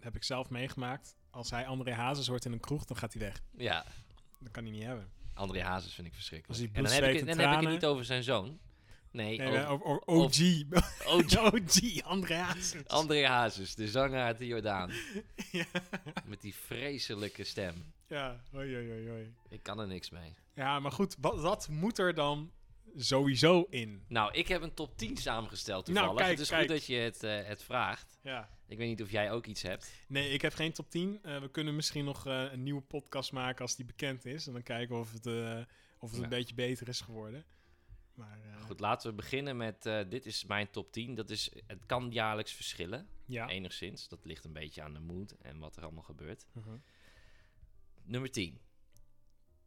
heb 0.00 0.16
ik 0.16 0.24
zelf 0.24 0.50
meegemaakt. 0.50 1.16
Als 1.30 1.50
hij 1.50 1.66
André 1.66 1.92
Hazes 1.92 2.26
hoort 2.26 2.44
in 2.44 2.52
een 2.52 2.60
kroeg, 2.60 2.84
dan 2.84 2.96
gaat 2.96 3.12
hij 3.12 3.22
weg. 3.22 3.42
Ja, 3.56 3.86
Dat 4.40 4.50
kan 4.52 4.62
hij 4.62 4.72
niet 4.72 4.82
hebben. 4.84 5.08
André 5.34 5.62
Hazes 5.62 5.94
vind 5.94 6.06
ik 6.06 6.14
verschrikkelijk. 6.14 6.60
En 6.76 6.82
dan 6.82 6.92
heb 6.92 7.04
ik, 7.04 7.16
het- 7.16 7.26
dan 7.26 7.38
heb 7.38 7.52
ik 7.52 7.60
het 7.64 7.70
niet 7.70 7.84
over 7.84 8.04
zijn 8.04 8.22
zoon. 8.22 8.58
Nee, 9.12 9.38
Nee, 9.38 9.46
over 9.48 9.66
over, 9.66 9.86
over 10.06 10.24
OG. 10.24 10.38
OG. 11.14 11.52
OG, 11.54 12.02
André 12.02 12.34
Hazes. 12.34 12.86
André 12.86 13.26
Hazes, 13.26 13.74
de 13.74 13.88
zanger 13.88 14.20
uit 14.22 14.38
de 14.38 14.46
Jordaan. 14.46 14.90
ja. 15.52 15.64
Met 16.26 16.40
die 16.40 16.54
vreselijke 16.54 17.44
stem. 17.44 17.92
ja, 18.06 18.40
oei, 18.54 18.76
oei, 18.76 19.10
oei. 19.10 19.34
Ik 19.48 19.62
kan 19.62 19.80
er 19.80 19.86
niks 19.86 20.10
mee. 20.10 20.34
Ja, 20.54 20.80
maar 20.80 20.92
goed, 20.92 21.16
wat, 21.20 21.40
wat 21.40 21.68
moet 21.68 21.98
er 21.98 22.14
dan 22.14 22.50
sowieso 22.96 23.66
in? 23.70 24.04
Nou, 24.08 24.32
ik 24.32 24.48
heb 24.48 24.62
een 24.62 24.74
top 24.74 24.96
10 24.96 25.16
samengesteld 25.16 25.86
Nou, 25.86 25.96
toevallig. 25.96 26.18
kijk, 26.20 26.30
het 26.30 26.40
is 26.40 26.48
kijk. 26.48 26.60
goed 26.60 26.70
dat 26.70 26.86
je 26.86 26.94
het, 26.96 27.22
eh, 27.22 27.42
het 27.46 27.62
vraagt. 27.62 28.18
Ja. 28.22 28.58
Ik 28.66 28.78
weet 28.78 28.88
niet 28.88 29.02
of 29.02 29.10
jij 29.10 29.30
ook 29.32 29.46
iets 29.46 29.62
hebt. 29.62 29.92
Nee, 30.08 30.30
ik 30.30 30.42
heb 30.42 30.54
geen 30.54 30.72
top 30.72 30.90
10. 30.90 31.18
Eh, 31.22 31.40
we 31.40 31.50
kunnen 31.50 31.76
misschien 31.76 32.04
nog 32.04 32.26
eh, 32.26 32.52
een 32.52 32.62
nieuwe 32.62 32.80
podcast 32.82 33.32
maken 33.32 33.62
als 33.62 33.76
die 33.76 33.84
bekend 33.84 34.24
is. 34.24 34.46
En 34.46 34.52
dan 34.52 34.62
kijken 34.62 34.98
of 34.98 35.12
het, 35.12 35.26
of 35.98 36.08
het 36.10 36.18
Ja. 36.18 36.22
een 36.24 36.28
beetje 36.28 36.54
beter 36.54 36.88
is 36.88 37.00
geworden. 37.00 37.44
Maar 38.14 38.38
Goed, 38.66 38.80
laten 38.80 39.10
we 39.10 39.16
beginnen 39.16 39.56
met... 39.56 39.82
dit 39.82 40.26
is 40.26 40.44
mijn 40.44 40.70
top 40.70 40.92
10. 40.92 41.14
Dat 41.14 41.30
is, 41.30 41.50
het 41.66 41.86
kan 41.86 42.10
jaarlijks 42.10 42.52
verschillen, 42.52 43.08
ja. 43.26 43.48
enigszins. 43.48 44.08
Dat 44.08 44.24
ligt 44.24 44.44
een 44.44 44.52
beetje 44.52 44.82
aan 44.82 44.92
de 44.92 45.00
mood 45.00 45.30
en 45.30 45.58
wat 45.58 45.76
er 45.76 45.82
allemaal 45.82 46.02
gebeurt. 46.02 46.46
Mhm. 46.52 46.76
Nummer 48.02 48.30
10. 48.30 48.60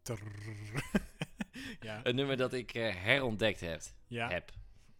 Trrrr. 0.01 0.83
ja. 1.79 1.99
Een 2.05 2.15
nummer 2.15 2.37
dat 2.37 2.53
ik 2.53 2.73
eh, 2.73 2.95
herontdekt 2.95 3.59
heb. 3.59 3.81
Ja. 4.07 4.29
heb. 4.29 4.51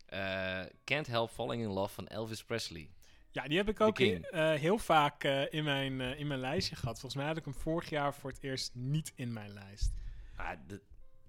Eh, 0.06 0.62
Can't 0.84 1.08
Help 1.08 1.30
Falling 1.30 1.62
in 1.64 1.70
Love 1.70 1.94
van 1.94 2.08
Elvis 2.08 2.44
Presley. 2.44 2.90
ja, 3.32 3.44
die 3.48 3.58
heb 3.58 3.70
ik 3.70 3.82
ook 3.82 3.96
King. 3.96 4.26
eh, 4.26 4.54
heel 4.54 4.78
vaak 4.78 5.24
in, 5.50 5.64
mijn, 5.64 6.02
in 6.02 6.28
mijn 6.28 6.40
lijstje 6.40 6.76
gehad. 6.76 6.94
Volgens 7.00 7.16
mij 7.16 7.26
had 7.26 7.38
ik 7.38 7.46
hem 7.46 7.54
vorig 7.54 7.90
jaar 7.90 8.14
voor 8.14 8.30
het 8.30 8.44
eerst 8.44 8.76
niet 8.76 9.14
in 9.16 9.34
mijn 9.34 9.54
lijst. 9.54 9.94
Ah, 10.36 10.60
dat- 10.68 10.82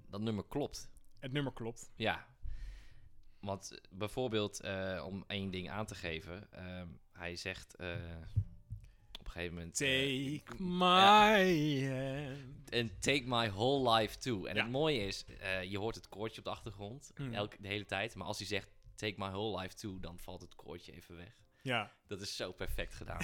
dat 0.08 0.20
nummer 0.20 0.44
klopt. 0.48 0.90
Het 1.18 1.32
nummer 1.32 1.52
klopt. 1.52 1.90
Ja. 1.96 2.26
Want 3.40 3.80
bijvoorbeeld, 3.90 4.60
om 5.04 5.24
één 5.26 5.50
ding 5.50 5.70
aan 5.70 5.86
te 5.86 5.94
geven, 5.94 6.52
ehm, 6.52 6.86
hij 7.12 7.36
zegt 7.36 7.76
gegeven 9.34 9.54
moment. 9.54 9.80
eh, 9.80 9.88
Take 10.44 10.62
my. 10.62 11.88
En 12.68 12.90
Take 13.00 13.22
My 13.26 13.50
Whole 13.50 13.94
Life 13.96 14.18
Too. 14.18 14.44
En 14.46 14.54
Ja. 14.56 14.62
het 14.62 14.70
mooie 14.70 15.06
is, 15.06 15.24
eh, 15.40 15.62
je 15.64 15.78
hoort 15.78 15.94
het 15.94 16.08
koortje 16.08 16.38
op 16.38 16.44
de 16.44 16.50
achtergrond 16.50 17.10
Mm. 17.16 17.34
elke, 17.34 17.56
de 17.60 17.68
hele 17.68 17.86
tijd. 17.86 18.14
Maar 18.14 18.26
als 18.26 18.38
hij 18.38 18.46
zegt 18.46 18.68
Take 18.94 19.14
My 19.16 19.28
Whole 19.30 19.60
Life 19.60 19.74
Too, 19.74 20.00
dan 20.00 20.18
valt 20.18 20.40
het 20.40 20.54
koortje 20.54 20.92
even 20.92 21.16
weg. 21.16 21.32
Ja, 21.62 21.92
Dat 22.06 22.20
is 22.20 22.36
zo 22.36 22.52
perfect 22.52 22.94
gedaan. 22.94 23.20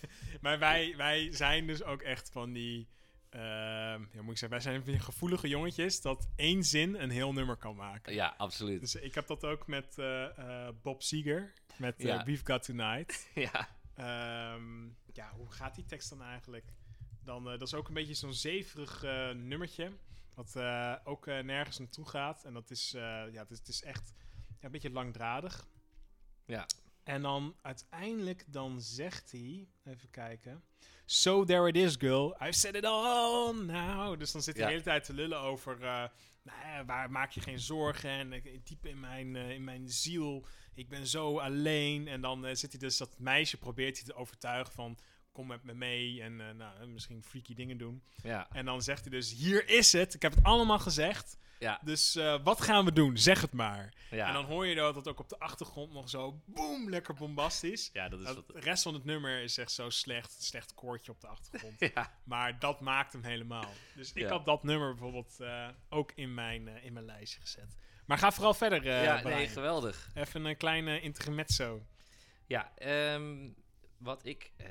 maar 0.40 0.58
wij, 0.58 0.94
wij 0.96 1.32
zijn 1.32 1.66
dus 1.66 1.82
ook 1.82 2.02
echt 2.02 2.30
van 2.30 2.52
die... 2.52 2.88
ehm, 3.30 3.42
ja, 3.42 4.22
moet 4.22 4.30
ik 4.32 4.38
zeggen, 4.38 4.48
wij 4.48 4.60
zijn 4.60 4.82
van 4.82 4.92
die 4.92 5.00
gevoelige 5.02 5.48
jongetjes 5.48 6.00
dat 6.00 6.28
één 6.36 6.64
zin 6.64 6.94
een 6.94 7.10
heel 7.10 7.32
nummer 7.32 7.56
kan 7.56 7.76
maken. 7.76 8.14
ja, 8.14 8.34
absoluut. 8.36 8.80
Dus 8.80 8.94
ik 8.94 9.14
heb 9.14 9.26
dat 9.26 9.44
ook 9.44 9.66
met 9.66 9.98
eh, 9.98 10.68
Bob 10.82 11.02
Seger, 11.02 11.52
met 11.76 11.94
Ja. 11.98 12.24
We've 12.24 12.44
Got 12.44 12.62
Tonight. 12.62 13.28
ja. 13.34 13.68
Ehm, 14.02 14.84
ja, 15.12 15.32
hoe 15.36 15.50
gaat 15.50 15.74
die 15.74 15.84
tekst 15.84 16.08
dan 16.08 16.22
eigenlijk? 16.22 16.72
Dan, 17.24 17.44
eh, 17.50 17.58
dat 17.58 17.68
is 17.68 17.74
ook 17.74 17.88
een 17.88 17.94
beetje 17.94 18.14
zo'n 18.14 18.34
zeverig 18.34 19.02
eh, 19.02 19.30
nummertje. 19.30 19.92
Wat 20.34 20.56
eh, 20.56 20.94
ook 21.04 21.26
nergens 21.26 21.78
naartoe 21.78 22.08
gaat. 22.08 22.44
En 22.44 22.52
dat 22.52 22.70
is, 22.70 22.90
ja, 22.90 23.28
het 23.32 23.50
is, 23.50 23.58
het 23.58 23.68
is 23.68 23.82
echt 23.82 24.12
ja, 24.58 24.66
een 24.66 24.70
beetje 24.70 24.90
langdradig. 24.90 25.66
Ja. 26.44 26.66
En 27.02 27.22
dan 27.22 27.56
uiteindelijk 27.62 28.44
dan 28.46 28.80
zegt 28.80 29.32
hij... 29.32 29.68
Even 29.84 30.10
kijken. 30.10 30.64
So 31.04 31.44
there 31.44 31.68
it 31.68 31.76
is, 31.76 31.96
girl. 31.98 32.36
I've 32.40 32.52
said 32.58 32.74
it 32.74 32.84
all 32.84 33.54
now. 33.54 34.18
Dus 34.18 34.32
dan 34.32 34.42
zit 34.42 34.54
hij 34.54 34.62
Ja. 34.62 34.68
de 34.68 34.72
hele 34.72 34.84
tijd 34.90 35.04
te 35.04 35.12
lullen 35.12 35.38
over... 35.38 35.78
nou 36.42 36.84
waar 36.86 37.10
maak 37.10 37.30
je 37.30 37.40
geen 37.40 37.60
zorgen? 37.60 38.10
En 38.10 38.32
ik- 38.32 38.66
diep 38.66 38.86
in 38.86 39.00
mijn, 39.00 39.36
in 39.36 39.64
mijn 39.64 39.88
ziel... 39.88 40.46
Ik 40.74 40.88
ben 40.88 41.06
zo 41.06 41.38
alleen. 41.38 42.08
En 42.08 42.20
dan 42.20 42.46
eh, 42.46 42.54
zit 42.54 42.70
hij 42.70 42.80
dus 42.80 42.96
dat 42.96 43.18
meisje 43.18 43.56
probeert 43.56 43.96
hij 43.96 44.06
te 44.06 44.14
overtuigen 44.14 44.72
van... 44.74 44.98
Kom 45.32 45.46
met 45.46 45.64
me 45.64 45.74
mee 45.74 46.22
en 46.22 46.40
eh, 46.40 46.54
nou, 46.54 46.86
misschien 46.86 47.22
freaky 47.22 47.54
dingen 47.54 47.78
doen. 47.78 48.02
Ja. 48.22 48.48
En 48.50 48.64
dan 48.64 48.82
zegt 48.82 49.00
hij 49.00 49.10
dus, 49.10 49.32
hier 49.32 49.68
is 49.68 49.92
het. 49.92 50.14
Ik 50.14 50.22
heb 50.22 50.34
het 50.34 50.44
allemaal 50.44 50.78
gezegd. 50.78 51.36
Ja. 51.62 51.80
Dus 51.84 52.16
eh, 52.16 52.38
wat 52.44 52.60
gaan 52.60 52.84
we 52.84 52.92
doen? 52.92 53.18
Zeg 53.18 53.40
het 53.40 53.52
maar. 53.52 53.92
Ja. 54.10 54.26
En 54.26 54.32
dan 54.32 54.44
hoor 54.44 54.66
je 54.66 54.74
dat 54.74 54.94
het 54.94 55.08
ook 55.08 55.18
op 55.20 55.28
de 55.28 55.38
achtergrond 55.38 55.92
nog 55.92 56.08
zo 56.08 56.42
boem, 56.44 56.90
lekker 56.90 57.14
bombastisch. 57.14 57.90
ja, 57.92 58.08
dat 58.08 58.20
is 58.20 58.24
Nou, 58.24 58.42
de 58.46 58.60
rest 58.60 58.82
van 58.82 58.94
het 58.94 59.04
nummer 59.04 59.42
is 59.42 59.58
echt 59.58 59.72
zo 59.72 59.90
slecht. 59.90 60.36
Een 60.36 60.42
slecht 60.42 60.74
koortje 60.74 61.12
op 61.12 61.20
de 61.20 61.26
achtergrond. 61.26 61.80
Ja. 61.94 62.12
maar 62.24 62.58
dat 62.58 62.80
maakt 62.80 63.12
hem 63.12 63.24
helemaal. 63.24 63.70
Dus 63.94 64.12
ik 64.12 64.26
had 64.26 64.44
dat 64.44 64.62
nummer 64.62 64.90
bijvoorbeeld 64.90 65.40
eh, 65.40 65.68
ook 65.88 66.12
in 66.14 66.34
mijn, 66.34 66.68
eh, 66.68 66.84
in 66.84 66.92
mijn 66.92 67.04
lijstje 67.04 67.40
gezet. 67.40 67.76
Maar 68.04 68.18
ga 68.18 68.32
vooral 68.32 68.54
verder, 68.54 68.84
ja, 68.84 69.20
Brian. 69.20 69.36
nee, 69.36 69.48
geweldig. 69.48 70.10
Even 70.14 70.44
een 70.44 70.56
kleine 70.56 71.00
intermezzo. 71.00 71.86
Ja, 72.46 72.72
ehm, 72.76 73.50
wat 73.98 74.26
ik 74.26 74.52
eh, 74.56 74.68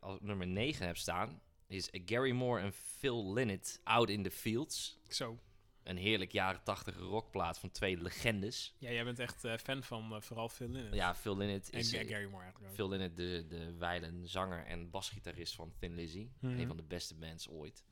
als 0.00 0.18
nummer 0.20 0.46
9 0.46 0.86
heb 0.86 0.96
staan, 0.96 1.40
is 1.66 1.88
Gary 1.92 2.30
Moore 2.30 2.62
en 2.62 2.72
Phil 2.72 3.32
Lynott, 3.32 3.80
Out 3.84 4.08
in 4.08 4.22
the 4.22 4.30
Fields. 4.30 5.00
Zo. 5.08 5.38
Een 5.82 5.96
heerlijk 5.96 6.32
jaren 6.32 6.62
80 6.62 6.96
rockplaat 6.96 7.58
van 7.58 7.70
twee 7.70 8.02
legendes. 8.02 8.74
Ja, 8.78 8.90
jij 8.90 9.04
bent 9.04 9.18
echt 9.18 9.44
eh, 9.44 9.56
fan 9.56 9.82
van 9.82 10.22
vooral 10.22 10.48
Phil 10.48 10.68
Lynott. 10.68 10.94
Ja, 10.94 11.14
Phil 11.14 11.36
Lynott 11.36 11.70
En 11.70 11.78
is... 11.78 11.92
Eh, 11.92 12.08
Gary 12.08 12.26
Moore 12.28 12.44
eigenlijk. 12.44 12.74
Phil 12.74 12.88
Lynott, 12.88 13.16
de, 13.16 13.44
de 13.48 13.74
wijlen 13.76 14.28
zanger 14.28 14.66
en 14.66 14.90
basgitarist 14.90 15.54
van 15.54 15.72
Thin 15.78 15.94
Lizzy. 15.94 16.28
Mhm. 16.40 16.58
Een 16.58 16.66
van 16.66 16.76
de 16.76 16.82
beste 16.82 17.14
bands 17.14 17.48
ooit. 17.48 17.84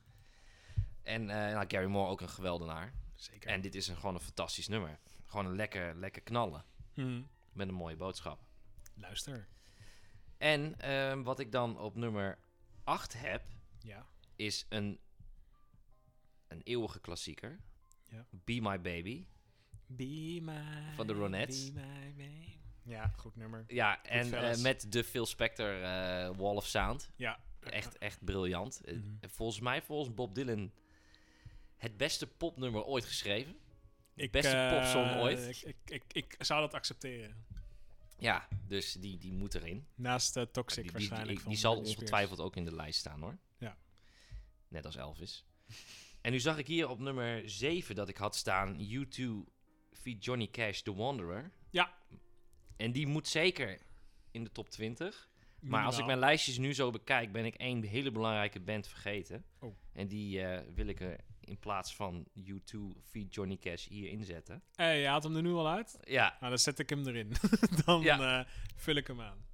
En 1.03 1.25
nou, 1.25 1.65
Gary 1.67 1.85
Moore 1.85 2.09
ook 2.09 2.21
een 2.21 2.29
geweldenaar. 2.29 2.93
Zeker. 3.23 3.49
En 3.49 3.61
dit 3.61 3.75
is 3.75 3.87
een, 3.87 3.95
gewoon 3.95 4.13
een 4.15 4.21
fantastisch 4.21 4.67
nummer. 4.67 4.99
Gewoon 5.25 5.45
een 5.45 5.55
lekker, 5.55 5.95
lekker 5.95 6.21
knallen. 6.21 6.65
Hm. 6.93 7.21
Met 7.53 7.67
een 7.67 7.73
mooie 7.73 7.95
boodschap. 7.95 8.39
Luister. 8.95 9.47
En 10.37 10.79
ehm, 10.79 11.21
wat 11.23 11.39
ik 11.39 11.51
dan 11.51 11.79
op 11.79 11.95
nummer 11.95 12.39
8 12.83 13.13
heb, 13.21 13.43
Ja. 13.79 14.05
is 14.35 14.65
een, 14.69 14.99
een 16.47 16.61
eeuwige 16.63 16.99
klassieker. 16.99 17.59
Ja. 18.09 18.25
Be 18.29 18.59
My 18.61 18.81
Baby. 18.81 19.25
Be 19.87 20.39
my... 20.41 20.93
Van 20.95 21.07
de 21.07 21.13
Ronettes. 21.13 21.73
Be 21.73 21.79
my 21.79 22.13
baby. 22.15 22.57
Ja, 22.83 23.07
goed 23.07 23.35
nummer. 23.35 23.63
Ja, 23.67 24.03
en 24.03 24.33
eh, 24.33 24.61
met 24.61 24.91
de 24.91 25.03
Phil 25.03 25.25
Spector 25.25 25.81
eh, 25.81 26.29
Wall 26.35 26.55
of 26.55 26.65
Sound. 26.65 27.09
Ja. 27.15 27.39
Echt, 27.59 27.97
echt 27.97 28.23
briljant. 28.25 28.81
Mhm. 28.85 28.99
Volgens 29.21 29.59
mij, 29.59 29.81
volgens 29.81 30.13
Bob 30.13 30.35
Dylan, 30.35 30.71
het 31.83 31.97
beste 31.97 32.27
popnummer 32.27 32.83
ooit 32.83 33.05
geschreven. 33.05 33.55
Ik, 34.15 34.31
Beste 34.31 34.55
eh, 34.55 34.77
popsong 34.77 35.21
ooit. 35.21 35.47
Ik, 35.47 35.61
ik, 35.61 35.77
ik, 35.87 36.03
ik 36.13 36.35
zou 36.39 36.61
dat 36.61 36.73
accepteren. 36.73 37.45
Ja, 38.17 38.47
dus 38.67 38.93
die, 38.93 39.17
die 39.17 39.33
moet 39.33 39.55
erin. 39.55 39.87
Naast 39.95 40.37
uh, 40.37 40.43
Toxic 40.43 40.83
die, 40.83 40.91
die, 40.91 40.91
waarschijnlijk. 40.91 41.39
die, 41.39 41.47
die 41.47 41.57
zal 41.57 41.77
ongetwijfeld 41.77 42.39
ook 42.39 42.55
in 42.55 42.65
de 42.65 42.75
lijst 42.75 42.99
staan 42.99 43.21
hoor. 43.21 43.37
Ja. 43.57 43.77
Net 44.67 44.85
als 44.85 44.95
Elvis. 44.95 45.45
en 46.21 46.31
nu 46.31 46.39
zag 46.39 46.57
ik 46.57 46.67
hier 46.67 46.89
op 46.89 46.99
nummer 46.99 47.49
7 47.49 47.95
dat 47.95 48.09
ik 48.09 48.17
had 48.17 48.35
staan 48.35 48.77
U2 48.79 49.21
feat 49.91 50.23
Johnny 50.25 50.47
Cash, 50.47 50.81
The 50.81 50.93
Wanderer. 50.93 51.51
Ja. 51.69 51.93
En 52.77 52.91
die 52.91 53.07
moet 53.07 53.27
zeker 53.27 53.81
in 54.31 54.43
de 54.43 54.51
top 54.51 54.69
20. 54.69 55.29
Maar 55.59 55.85
als 55.85 55.97
ik 55.97 56.05
mijn 56.05 56.19
lijstjes 56.19 56.57
nu 56.57 56.73
zo 56.73 56.91
bekijk, 56.91 57.31
ben 57.31 57.45
ik 57.45 57.55
één 57.55 57.83
hele 57.83 58.11
belangrijke 58.11 58.59
band 58.59 58.87
vergeten. 58.87 59.45
Oh. 59.59 59.75
En 59.93 60.07
die 60.07 60.41
eh, 60.41 60.73
wil 60.75 60.87
ik 60.87 60.99
er 60.99 61.19
in 61.45 61.57
plaats 61.59 61.95
van 61.95 62.27
U2 62.39 62.77
feat 63.03 63.33
Johnny 63.33 63.57
Cash 63.57 63.87
hier 63.87 64.09
inzetten. 64.09 64.63
Hey, 64.75 64.99
je 64.99 65.07
haalt 65.07 65.23
hem 65.23 65.35
er 65.35 65.41
nu 65.41 65.51
al 65.53 65.67
uit? 65.69 65.97
Ja, 66.03 66.37
Nou, 66.39 66.49
dan 66.49 66.57
zet 66.59 66.79
ik 66.79 66.89
hem 66.89 67.07
erin. 67.07 67.31
dan 67.85 68.01
Ja. 68.01 68.39
eh, 68.39 68.49
vul 68.75 68.95
ik 68.95 69.07
hem 69.07 69.21
aan. 69.21 69.45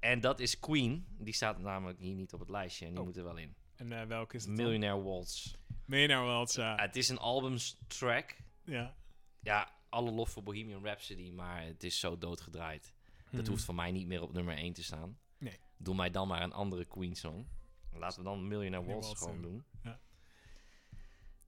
en 0.00 0.20
dat 0.20 0.40
is 0.40 0.58
Queen. 0.58 1.06
Die 1.18 1.34
staat 1.34 1.58
namelijk 1.58 1.98
hier 1.98 2.14
niet 2.14 2.32
op 2.32 2.40
het 2.40 2.48
lijstje 2.48 2.84
en 2.86 2.90
die 2.90 3.00
Oh. 3.00 3.06
moet 3.06 3.16
er 3.16 3.24
wel 3.24 3.36
in. 3.36 3.54
En 3.76 3.92
eh 3.92 4.06
welke 4.06 4.36
is 4.36 4.44
het 4.44 4.56
dan? 4.56 4.64
Millionaire 4.64 5.02
Waltz. 5.02 5.54
Millionaire 5.84 6.26
Waltz, 6.26 6.54
ja. 6.56 6.74
Het 6.76 6.96
is 6.96 7.08
een 7.08 7.18
albumstrack. 7.18 8.36
ja. 8.64 8.94
Ja, 9.40 9.70
alle 9.88 10.10
lof 10.10 10.30
voor 10.30 10.42
Bohemian 10.42 10.84
Rhapsody, 10.84 11.30
maar 11.30 11.62
het 11.64 11.84
is 11.84 12.00
zo 12.00 12.18
doodgedraaid. 12.18 12.92
Dat 13.30 13.40
Mhm. 13.40 13.50
hoeft 13.50 13.64
van 13.64 13.74
mij 13.74 13.90
niet 13.92 14.06
meer 14.06 14.22
op 14.22 14.32
nummer 14.32 14.56
1 14.58 14.72
te 14.72 14.82
staan. 14.82 15.18
Nee. 15.38 15.58
Doe 15.76 15.94
mij 15.94 16.10
dan 16.10 16.28
maar 16.28 16.42
een 16.42 16.52
andere 16.52 16.84
Queen-song. 16.84 17.46
Laten 17.92 18.18
we 18.18 18.24
dan 18.24 18.48
Millionaire 18.48 18.86
Waltz 18.86 19.06
Waltz 19.06 19.20
gewoon 19.22 19.42
doen. 19.42 19.52
doen. 19.52 19.64
Ja. 19.82 20.00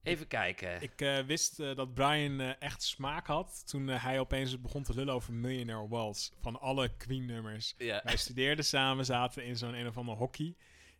Even 0.03 0.27
kijken. 0.27 0.81
Ik 0.81 1.01
eh, 1.01 1.19
wist 1.19 1.59
eh, 1.59 1.75
dat 1.75 1.93
Brian 1.93 2.39
eh, 2.39 2.51
echt 2.59 2.83
smaak 2.83 3.27
had 3.27 3.67
toen 3.67 3.87
hij 3.87 4.19
opeens 4.19 4.61
begon 4.61 4.83
te 4.83 4.93
lullen 4.93 5.13
over 5.13 5.33
Millionaire 5.33 5.87
Waltz. 5.87 6.31
Van 6.41 6.59
alle 6.59 6.95
Queen-nummers. 6.97 7.73
ja. 7.77 8.01
Wij 8.03 8.17
studeerden 8.17 8.65
samen, 8.65 9.05
zaten 9.05 9.43
in 9.45 9.57
zo'n 9.57 9.73
een 9.73 9.87
of 9.87 9.97
ander 9.97 10.15
hockey. 10.15 10.55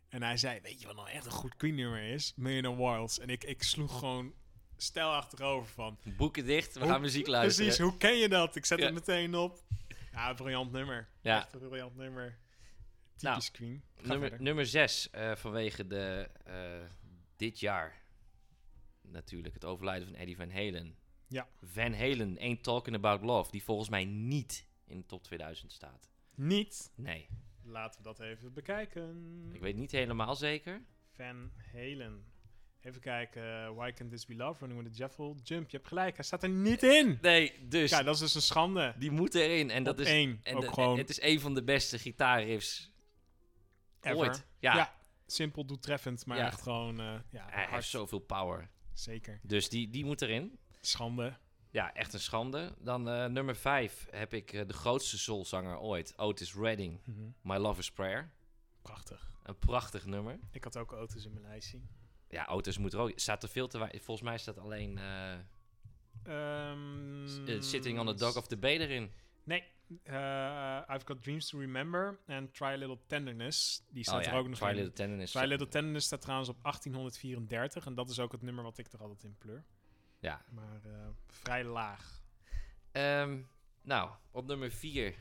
En 0.08 0.22
hij 0.22 0.36
zei, 0.36 0.60
weet 0.60 0.80
je 0.80 0.86
wat 0.86 0.96
nou 0.96 1.08
echt 1.10 1.24
een 1.24 1.30
goed 1.30 1.56
Queen-nummer 1.56 2.02
is? 2.02 2.32
Millionaire 2.36 2.80
Waltz. 2.80 3.18
En 3.18 3.28
ik, 3.28 3.44
ik 3.44 3.62
sloeg 3.62 3.98
gewoon 3.98 4.34
stijl 4.76 5.08
achterover 5.12 5.72
van... 5.72 5.98
Boeken 6.16 6.44
dicht, 6.46 6.72
we 6.74 6.80
Hoe- 6.80 6.88
gaan 6.88 7.00
muziek 7.00 7.26
luisteren. 7.26 7.66
Precies, 7.66 7.84
hoe 7.84 7.96
ken 7.98 8.16
je 8.16 8.28
dat? 8.28 8.56
Ik 8.56 8.64
zet 8.64 8.78
Ja. 8.78 8.84
het 8.84 8.94
meteen 8.94 9.34
op. 9.34 9.62
Ja, 10.12 10.32
briljant 10.34 10.72
nummer. 10.72 11.08
Ja. 11.20 11.36
Echt 11.38 11.52
een 11.52 11.58
briljant 11.60 11.96
nummer. 11.96 12.38
Typisch 13.16 13.22
Nou, 13.22 13.42
Queen. 13.52 13.82
Nummer, 14.02 14.42
nummer 14.42 14.66
6, 14.66 15.08
vanwege 15.34 15.86
de, 15.86 16.28
dit 17.36 17.60
jaar 17.60 17.99
natuurlijk 19.10 19.54
het 19.54 19.64
overlijden 19.64 20.08
van 20.08 20.16
Eddie 20.16 20.36
Van 20.36 20.50
Halen. 20.50 20.96
Ja. 21.28 21.48
Van 21.62 21.92
Halen, 21.94 22.38
Ain't 22.38 22.62
Talking 22.62 22.96
About 22.96 23.22
Love, 23.22 23.50
die 23.50 23.62
volgens 23.62 23.88
mij 23.88 24.04
niet 24.04 24.66
in 24.86 24.98
de 24.98 25.06
top 25.06 25.22
2000 25.22 25.72
staat. 25.72 26.10
Niet. 26.34 26.92
Nee, 26.94 27.28
Laten 27.62 28.02
we 28.02 28.08
dat 28.08 28.20
even 28.20 28.52
bekijken. 28.52 29.50
ik 29.52 29.60
weet 29.60 29.76
niet 29.76 29.90
helemaal 29.90 30.36
zeker. 30.36 30.82
Van 31.12 31.50
Halen. 31.72 32.24
Even 32.80 33.00
kijken. 33.00 33.74
Why 33.74 33.92
Can't 33.92 34.10
This 34.10 34.26
Be 34.26 34.34
Love? 34.34 34.58
Running 34.60 34.82
with 34.82 34.92
the 34.92 34.98
Devil. 35.02 35.36
Jump. 35.42 35.70
Je 35.70 35.76
hebt 35.76 35.88
gelijk. 35.88 36.14
Hij 36.16 36.24
staat 36.24 36.42
er 36.42 36.48
niet 36.48 36.82
in. 36.82 37.18
Nee, 37.20 37.68
dus 37.68 37.90
Ja, 37.90 38.02
dat 38.02 38.14
is 38.14 38.20
dus 38.20 38.34
een 38.34 38.40
schande. 38.42 38.94
die 38.98 39.10
moet 39.10 39.34
erin. 39.34 39.70
En 39.70 39.84
dat 39.84 39.94
Op 39.94 40.00
is, 40.00 40.06
één. 40.06 40.40
en 40.42 40.54
ook 40.56 40.60
de- 40.62 40.72
gewoon 40.72 40.98
het 40.98 41.08
is 41.08 41.20
een 41.22 41.40
van 41.40 41.54
de 41.54 41.62
beste 41.64 41.98
gitaarriffs 41.98 42.90
ever. 44.00 44.16
ooit. 44.18 44.46
Ja, 44.58 44.76
Ja. 44.76 44.94
simpel 45.26 45.64
doeltreffend, 45.64 46.26
maar 46.26 46.36
Ja. 46.38 46.46
echt 46.46 46.62
gewoon... 46.62 47.00
eh 47.00 47.14
ja, 47.30 47.46
hij 47.50 47.66
heeft 47.70 47.88
zoveel 47.88 48.18
power. 48.18 48.68
Zeker. 48.92 49.40
Dus 49.42 49.68
die, 49.68 49.90
die 49.90 50.04
moet 50.04 50.22
erin. 50.22 50.58
Schande. 50.80 51.36
Ja, 51.70 51.94
echt 51.94 52.12
een 52.12 52.20
schande. 52.20 52.74
Dan 52.78 53.08
eh, 53.08 53.26
nummer 53.26 53.56
5 53.56 54.06
heb 54.10 54.34
ik 54.34 54.52
eh, 54.52 54.66
de 54.66 54.72
grootste 54.72 55.18
soulzanger 55.18 55.78
ooit, 55.78 56.18
Otis 56.18 56.54
Redding, 56.54 57.00
Mhm. 57.04 57.20
My 57.42 57.56
Lover's 57.56 57.90
Prayer. 57.92 58.30
Prachtig. 58.82 59.30
Een 59.42 59.58
prachtig 59.58 60.06
nummer. 60.06 60.38
Ik 60.50 60.64
had 60.64 60.76
ook 60.76 60.92
auto's 60.92 61.24
in 61.24 61.32
mijn 61.32 61.44
lijstje. 61.44 61.80
Ja, 62.28 62.44
Otis 62.44 62.78
moet 62.78 62.92
er 62.92 62.98
ook... 62.98 63.12
Staat 63.14 63.42
er 63.42 63.48
veel 63.48 63.68
te 63.68 63.78
weinig... 63.78 64.02
Volgens 64.02 64.28
mij 64.28 64.38
staat 64.38 64.58
alleen 64.58 64.98
eh, 64.98 65.32
Ehm, 66.22 67.48
eh, 67.48 67.60
Sitting 67.60 67.98
on 67.98 68.06
the 68.06 68.14
Dock 68.14 68.36
of 68.36 68.46
the 68.46 68.56
Bay 68.56 68.78
erin. 68.78 69.10
Nee. 69.44 69.64
Eh, 70.02 70.94
I've 70.94 71.04
Got 71.06 71.22
Dreams 71.22 71.48
to 71.48 71.58
Remember 71.58 72.18
en 72.26 72.50
Try 72.50 72.66
a 72.66 72.76
Little 72.76 72.98
Tenderness. 73.06 73.82
Die 73.90 74.02
staat 74.04 74.18
oh 74.18 74.22
ja, 74.22 74.30
er 74.30 74.38
ook 74.38 74.48
nog 74.48 74.58
Try 74.58 74.68
in. 74.68 74.74
Little 74.74 74.92
Tenderness. 74.92 75.32
Try 75.32 75.40
a 75.40 75.46
Little 75.46 75.68
Tenderness 75.68 76.06
staat 76.06 76.20
trouwens 76.20 76.48
op 76.48 76.62
1834. 76.62 77.86
En 77.86 77.94
dat 77.94 78.10
is 78.10 78.18
ook 78.18 78.32
het 78.32 78.42
nummer 78.42 78.64
wat 78.64 78.78
ik 78.78 78.92
er 78.92 79.00
altijd 79.00 79.22
in 79.24 79.36
pleur. 79.38 79.64
Ja. 80.18 80.44
Maar 80.50 80.80
eh, 80.84 81.08
vrij 81.26 81.64
laag. 81.64 82.22
Ehm, 82.92 83.38
nou, 83.82 84.10
op 84.30 84.46
nummer 84.46 84.70
4 84.70 85.14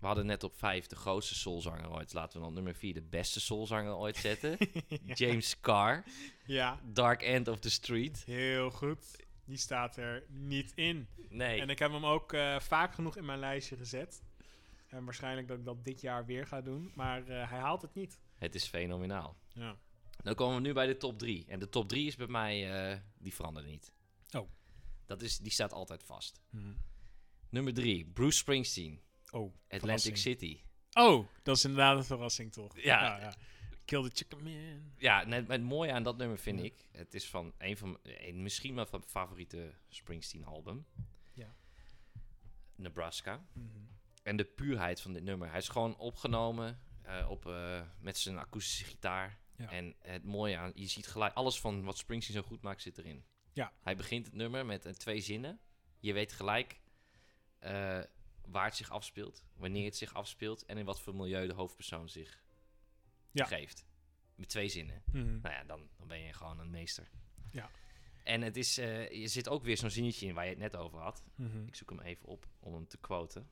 We 0.00 0.06
hadden 0.06 0.26
net 0.26 0.44
op 0.44 0.56
5 0.56 0.86
de 0.86 0.96
grootste 0.96 1.34
soulzanger 1.34 1.90
ooit. 1.90 2.12
Laten 2.12 2.32
we 2.32 2.38
dan 2.38 2.48
op 2.48 2.54
nummer 2.54 2.74
4 2.74 2.94
de 2.94 3.02
beste 3.02 3.40
soulzanger 3.40 3.94
ooit 3.94 4.16
zetten. 4.16 4.56
James 5.14 5.60
Carr, 5.60 6.04
Ja, 6.46 6.80
Dark 6.84 7.22
End 7.22 7.48
of 7.48 7.58
the 7.60 7.70
Street. 7.70 8.22
heel 8.26 8.70
goed. 8.70 9.24
Die 9.46 9.56
staat 9.56 9.96
er 9.96 10.24
niet 10.28 10.72
in. 10.74 11.08
Nee, 11.28 11.60
En 11.60 11.70
ik 11.70 11.78
heb 11.78 11.92
hem 11.92 12.06
ook 12.06 12.32
eh, 12.32 12.60
vaak 12.60 12.94
genoeg 12.94 13.16
in 13.16 13.24
mijn 13.24 13.38
lijstje 13.38 13.76
gezet. 13.76 14.22
En 14.88 15.04
waarschijnlijk 15.04 15.48
dat 15.48 15.58
ik 15.58 15.64
dat 15.64 15.84
dit 15.84 16.00
jaar 16.00 16.26
weer 16.26 16.46
ga 16.46 16.60
doen. 16.60 16.92
Maar 16.94 17.28
eh, 17.28 17.50
hij 17.50 17.58
haalt 17.58 17.82
het 17.82 17.94
niet. 17.94 18.18
het 18.36 18.54
is 18.54 18.64
fenomenaal. 18.66 19.36
Ja. 19.52 19.76
Dan 20.22 20.34
komen 20.34 20.54
we 20.54 20.60
nu 20.60 20.72
bij 20.72 20.86
de 20.86 20.96
top 20.96 21.18
3. 21.18 21.44
En 21.48 21.58
de 21.58 21.68
top 21.68 21.88
3 21.88 22.06
is 22.06 22.16
bij 22.16 22.26
mij, 22.26 22.72
eh, 22.92 22.98
die 23.18 23.34
verandert 23.34 23.66
niet. 23.66 23.92
Oh. 24.30 24.48
Dat 25.06 25.22
is, 25.22 25.38
die 25.38 25.52
staat 25.52 25.72
altijd 25.72 26.02
vast. 26.02 26.40
Mhm. 26.50 26.72
Nummer 27.50 27.74
3, 27.74 28.04
Bruce 28.06 28.38
Springsteen, 28.38 29.00
Oh, 29.30 29.54
Atlantic 29.68 29.80
verrassing. 29.90 30.18
City. 30.18 30.60
Oh, 30.92 31.26
dat 31.42 31.56
is 31.56 31.64
inderdaad 31.64 31.96
een 31.96 32.04
verrassing 32.04 32.52
toch? 32.52 32.80
Ja. 32.80 33.34
Kill 33.86 34.02
the 34.02 34.10
chicken 34.14 34.42
man. 34.42 34.92
Ja, 34.96 35.24
net, 35.24 35.48
het 35.48 35.62
mooie 35.62 35.92
aan 35.92 36.02
dat 36.02 36.16
nummer 36.16 36.38
vind 36.38 36.62
ik, 36.62 36.88
het 36.90 37.14
is 37.14 37.28
van 37.28 37.52
een 37.58 37.76
van 37.76 37.98
een, 38.02 38.42
misschien 38.42 38.74
wel 38.74 38.86
van 38.86 38.98
mijn 38.98 39.10
favoriete 39.10 39.72
Springsteen 39.88 40.44
album. 40.44 40.86
Ja. 41.32 41.54
Nebraska. 42.74 43.46
Mhm. 43.52 43.66
En 44.22 44.36
de 44.36 44.44
puurheid 44.44 45.00
van 45.00 45.12
dit 45.12 45.22
nummer. 45.22 45.48
Hij 45.48 45.58
is 45.58 45.68
gewoon 45.68 45.96
opgenomen 45.96 46.80
eh, 47.02 47.26
op, 47.30 47.46
eh, 47.46 47.82
met 47.98 48.18
zijn 48.18 48.38
akoestische 48.38 48.84
gitaar. 48.84 49.38
Ja. 49.56 49.70
En 49.70 49.94
het 49.98 50.24
mooie 50.24 50.56
aan, 50.56 50.72
je 50.74 50.86
ziet 50.86 51.06
gelijk, 51.06 51.34
alles 51.34 51.60
van 51.60 51.84
wat 51.84 51.98
Springsteen 51.98 52.36
zo 52.36 52.42
goed 52.42 52.62
maakt 52.62 52.82
zit 52.82 52.98
erin. 52.98 53.24
Ja. 53.52 53.72
Hij 53.80 53.96
begint 53.96 54.26
het 54.26 54.34
nummer 54.34 54.66
met 54.66 54.86
eh, 54.86 54.92
twee 54.92 55.20
zinnen. 55.20 55.60
Je 56.00 56.12
weet 56.12 56.32
gelijk 56.32 56.80
eh, 57.58 58.00
waar 58.46 58.64
het 58.64 58.76
zich 58.76 58.90
afspeelt, 58.90 59.44
wanneer 59.54 59.84
het 59.84 59.96
zich 59.96 60.14
afspeelt 60.14 60.64
en 60.64 60.78
in 60.78 60.84
wat 60.84 61.00
voor 61.00 61.14
milieu 61.14 61.46
de 61.46 61.52
hoofdpersoon 61.52 62.08
zich 62.08 62.44
Ja. 63.36 63.44
geeft. 63.44 63.86
Met 64.34 64.48
twee 64.48 64.68
zinnen. 64.68 65.02
Mhm. 65.12 65.40
Nou 65.40 65.54
ja, 65.54 65.64
dan, 65.64 65.88
dan 65.96 66.08
ben 66.08 66.20
je 66.20 66.32
gewoon 66.32 66.58
een 66.58 66.70
meester. 66.70 67.10
Ja. 67.50 67.70
En 68.24 68.42
het 68.42 68.56
is, 68.56 68.78
eh, 68.78 69.10
je 69.10 69.28
zit 69.28 69.48
ook 69.48 69.62
weer 69.64 69.76
zo'n 69.76 69.90
zinnetje 69.90 70.26
in 70.26 70.34
waar 70.34 70.44
je 70.44 70.50
het 70.50 70.58
net 70.58 70.76
over 70.76 70.98
had. 70.98 71.24
Mhm. 71.34 71.66
Ik 71.66 71.74
zoek 71.74 71.90
hem 71.90 72.00
even 72.00 72.26
op 72.26 72.46
om 72.60 72.74
hem 72.74 72.88
te 72.88 72.98
quoten. 72.98 73.48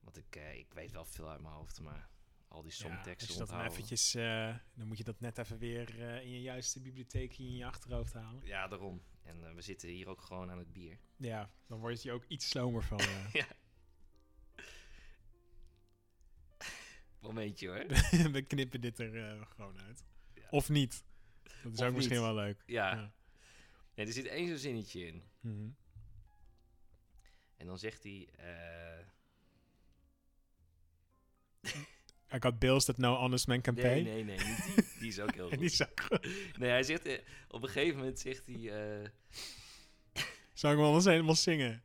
Want 0.00 0.16
ik, 0.16 0.36
eh, 0.36 0.58
ik 0.58 0.72
weet 0.72 0.92
wel 0.92 1.04
veel 1.04 1.28
uit 1.30 1.40
mijn 1.40 1.54
hoofd, 1.54 1.80
maar 1.80 2.08
al 2.48 2.62
die 2.62 2.70
Ja, 2.70 2.76
songteksten 2.76 3.26
als 3.28 3.36
je 3.36 3.44
dat 3.44 3.48
dan 3.48 3.66
eventjes, 3.70 4.14
eh, 4.14 4.54
dan 4.74 4.86
moet 4.86 4.98
je 4.98 5.04
dat 5.04 5.20
net 5.20 5.38
even 5.38 5.58
weer 5.58 6.00
eh, 6.02 6.22
in 6.22 6.30
je 6.30 6.40
juiste 6.40 6.80
bibliotheek 6.80 7.38
in 7.38 7.54
je 7.56 7.66
achterhoofd 7.66 8.12
halen. 8.12 8.46
Ja, 8.46 8.68
daarom. 8.68 9.02
En 9.22 9.44
eh, 9.48 9.54
we 9.54 9.62
zitten 9.62 9.88
hier 9.88 10.08
ook 10.08 10.20
gewoon 10.20 10.50
aan 10.50 10.58
het 10.58 10.72
bier. 10.72 10.98
Ja, 11.16 11.50
dan 11.66 11.78
word 11.78 12.02
je 12.02 12.12
ook 12.12 12.24
iets 12.24 12.48
slomer 12.48 12.82
van. 12.82 12.98
eh. 13.08 13.32
Ja. 13.32 13.46
Momentje 17.20 17.68
hoor. 17.68 17.86
We 18.32 18.42
knippen 18.42 18.80
dit 18.80 18.98
er 18.98 19.30
eh, 19.30 19.42
gewoon 19.56 19.80
uit. 19.80 20.04
Ja. 20.34 20.42
Of 20.50 20.68
niet. 20.68 21.04
Dat 21.62 21.72
is 21.72 21.80
Of 21.80 21.86
ook 21.86 21.94
misschien 21.94 22.20
wel 22.20 22.34
leuk. 22.34 22.62
Ja. 22.66 22.90
Ja. 22.90 23.12
Nee, 23.94 24.06
er 24.06 24.12
zit 24.12 24.26
één 24.26 24.48
zo'n 24.48 24.56
zinnetje 24.56 25.06
in. 25.06 25.22
Mhm. 25.40 25.68
En 27.56 27.66
dan 27.66 27.78
zegt 27.78 28.02
hij... 28.02 28.28
eh, 28.36 28.98
I 32.34 32.40
got 32.40 32.58
bills 32.58 32.84
that 32.84 32.98
no 32.98 33.14
honest 33.16 33.46
man 33.46 33.60
can 33.60 33.74
pay. 33.74 34.00
nee, 34.02 34.24
nee, 34.24 34.24
nee, 34.24 34.36
die. 34.36 34.84
Die 34.98 35.08
is 35.08 35.20
ook 35.20 35.34
heel 35.34 35.48
goed. 35.50 35.58
die 35.58 35.86
ik 35.86 36.00
gewoon- 36.00 36.34
Nee, 36.58 36.70
hij 36.70 36.82
zegt... 36.82 37.06
eh, 37.06 37.18
op 37.48 37.62
een 37.62 37.68
gegeven 37.68 37.98
moment 37.98 38.18
zegt 38.18 38.46
hij... 38.46 38.56
eh, 39.02 39.08
zou 40.52 40.72
ik 40.72 40.78
hem 40.78 40.86
anders 40.88 41.04
helemaal 41.04 41.34
zingen. 41.34 41.82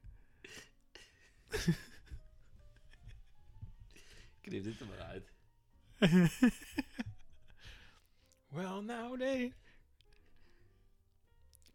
Knip 4.43 4.63
dit 4.63 4.79
er 4.79 4.87
maar 4.87 5.01
uit. 5.01 5.31
well, 8.55 8.81
now 8.81 9.17
they 9.17 9.53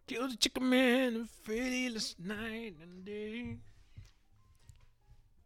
killed 0.04 0.30
the 0.30 0.36
chicken 0.38 0.68
man 0.68 1.28
Freddy 1.42 1.88
last 1.92 2.18
night 2.18 2.80
and 2.80 3.04
they 3.04 3.60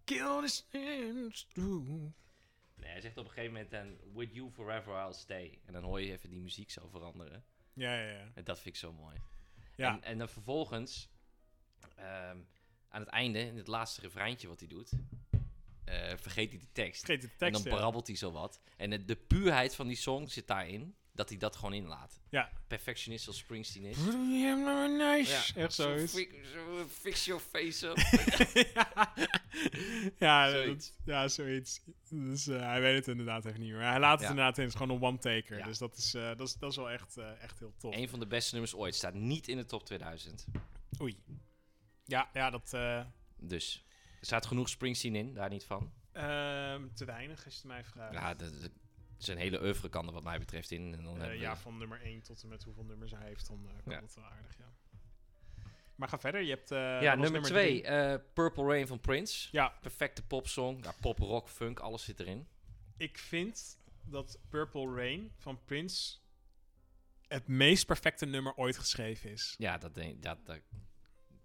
killed 0.04 0.42
his 0.42 0.64
hands 0.72 1.46
too. 1.52 2.12
Nee, 2.76 2.90
hij 2.90 3.00
zegt 3.00 3.16
op 3.16 3.24
een 3.24 3.30
gegeven 3.30 3.52
moment 3.52 3.70
dan... 3.70 3.96
With 4.14 4.34
you 4.34 4.50
forever 4.50 5.06
I'll 5.06 5.12
stay. 5.12 5.58
En 5.64 5.72
dan 5.72 5.82
hoor 5.82 6.00
je 6.00 6.12
even 6.12 6.30
die 6.30 6.40
muziek 6.40 6.70
zo 6.70 6.88
veranderen. 6.88 7.44
Ja, 7.72 7.94
ja, 7.94 8.10
ja. 8.10 8.30
En 8.34 8.44
dat 8.44 8.60
vind 8.60 8.74
ik 8.74 8.80
zo 8.80 8.92
mooi. 8.92 9.16
Ja, 9.76 9.94
En, 9.94 10.02
en 10.02 10.18
dan 10.18 10.28
vervolgens, 10.28 11.10
ehm, 11.96 12.38
aan 12.88 13.00
het 13.00 13.08
einde, 13.08 13.38
in 13.38 13.56
het 13.56 13.66
laatste 13.66 14.00
refreintje 14.00 14.48
wat 14.48 14.58
hij 14.58 14.68
doet, 14.68 14.92
eh, 15.84 16.16
vergeet 16.16 16.48
hij 16.50 16.58
die 16.58 16.68
tekst. 16.72 17.04
vergeet 17.04 17.20
de 17.22 17.28
en 17.28 17.34
tekst. 17.38 17.62
dan 17.64 17.72
ja. 17.72 17.78
brabbelt 17.78 18.06
hij 18.06 18.16
zo 18.16 18.32
wat. 18.32 18.60
En 18.76 18.90
het- 18.90 19.08
de 19.08 19.16
puurheid 19.16 19.74
van 19.74 19.86
die 19.86 19.96
song 19.96 20.26
zit 20.28 20.46
daarin, 20.46 20.94
dat 21.14 21.28
hij 21.28 21.38
dat 21.38 21.56
gewoon 21.56 21.72
inlaat. 21.74 22.20
Ja. 22.30 22.50
Perfectionist 22.66 23.26
als 23.26 23.38
Springsteen 23.38 23.84
is. 23.84 23.96
nice. 23.96 25.52
Echt 25.60 25.74
zo 25.74 25.96
fix 26.88 27.24
your 27.24 27.40
face 27.42 27.86
up. 27.88 27.96
ja, 30.18 30.46
ja, 30.46 30.50
Zoiets. 30.50 30.86
dat- 30.96 30.96
ja, 31.04 31.28
zoiets. 31.28 31.80
Dus 32.10 32.46
eh, 32.46 32.60
hij 32.60 32.80
weet 32.80 32.94
het 32.96 33.08
inderdaad 33.08 33.44
even 33.44 33.60
niet 33.60 33.70
meer. 33.72 33.80
Hij 33.80 33.98
laat 34.00 34.12
het 34.12 34.20
Ja. 34.22 34.28
inderdaad 34.28 34.58
in. 34.58 34.64
Het 34.64 34.72
is 34.72 34.78
gewoon 34.78 34.96
een 34.96 35.02
one-taker. 35.02 35.58
Ja. 35.58 35.64
Dus 35.64 35.78
dat 35.78 35.96
is, 35.96 36.14
eh, 36.14 36.22
dat, 36.36 36.48
is, 36.48 36.54
dat 36.54 36.70
is 36.70 36.76
wel 36.76 36.90
echt, 36.90 37.16
eh, 37.16 37.42
echt 37.42 37.58
heel 37.58 37.74
tof. 37.78 37.94
Een 37.96 38.08
van 38.08 38.20
de 38.20 38.26
beste 38.26 38.52
nummers 38.52 38.74
ooit. 38.74 38.94
Staat 38.94 39.14
niet 39.14 39.48
in 39.48 39.56
de 39.56 39.64
top 39.66 39.84
2000. 39.86 40.46
Oei. 41.00 41.22
Ja, 42.04 42.30
ja 42.32 42.50
dat... 42.50 42.72
eh, 42.72 43.00
Dus 43.36 43.84
er 44.22 44.28
staat 44.28 44.46
genoeg 44.46 44.68
Springsteen 44.68 45.14
in, 45.16 45.34
daar 45.34 45.48
niet 45.48 45.64
van. 45.64 45.92
ehm, 46.12 46.88
te 46.94 47.04
weinig, 47.04 47.44
als 47.44 47.54
je 47.54 47.60
het 47.60 47.68
mij 47.68 47.84
vraagt. 47.84 48.12
Ja, 48.14 48.34
de, 48.34 48.58
de- 48.58 48.70
zijn 49.16 49.38
hele 49.38 49.62
oeuvre 49.62 49.88
kan 49.88 50.06
er 50.06 50.12
wat 50.12 50.22
mij 50.22 50.38
betreft 50.38 50.70
in. 50.70 50.94
En 50.94 51.02
dan 51.04 51.20
Eh, 51.22 51.26
we- 51.28 51.32
ja, 51.34 51.56
van 51.56 51.78
nummer 51.78 52.00
1 52.04 52.22
tot 52.22 52.42
en 52.42 52.48
met 52.48 52.62
hoeveel 52.64 52.84
nummers 52.84 53.10
hij 53.10 53.26
heeft, 53.26 53.46
dan 53.46 53.66
eh, 53.68 53.72
kan 53.84 53.92
Ja. 53.92 54.02
wel 54.14 54.24
aardig, 54.24 54.56
ja. 54.58 54.72
Maar 55.94 56.08
ga 56.08 56.18
verder, 56.18 56.40
je 56.40 56.50
hebt... 56.50 56.70
eh, 56.70 56.78
ja, 56.78 57.10
dat 57.16 57.18
nummer 57.22 57.42
2, 57.42 57.82
drie. 57.82 58.18
Purple 58.18 58.64
Rain 58.64 58.86
van 58.86 59.00
Prince. 59.00 59.48
Ja, 59.52 59.68
Perfecte 59.80 60.22
popsong. 60.26 60.84
Ja, 60.84 60.92
pop, 61.00 61.18
rock, 61.18 61.48
funk, 61.48 61.80
alles 61.80 62.04
zit 62.04 62.20
erin. 62.20 62.46
ik 62.96 63.18
vind 63.18 63.78
dat 64.04 64.38
Purple 64.48 64.94
Rain 64.94 65.32
van 65.38 65.64
Prince 65.64 66.18
het 67.28 67.48
meest 67.48 67.86
perfecte 67.86 68.26
nummer 68.26 68.54
ooit 68.54 68.78
geschreven 68.78 69.30
is. 69.30 69.54
Ja, 69.58 69.78
dat, 69.78 69.94
denk, 69.94 70.22
dat, 70.22 70.46
daar 70.46 70.60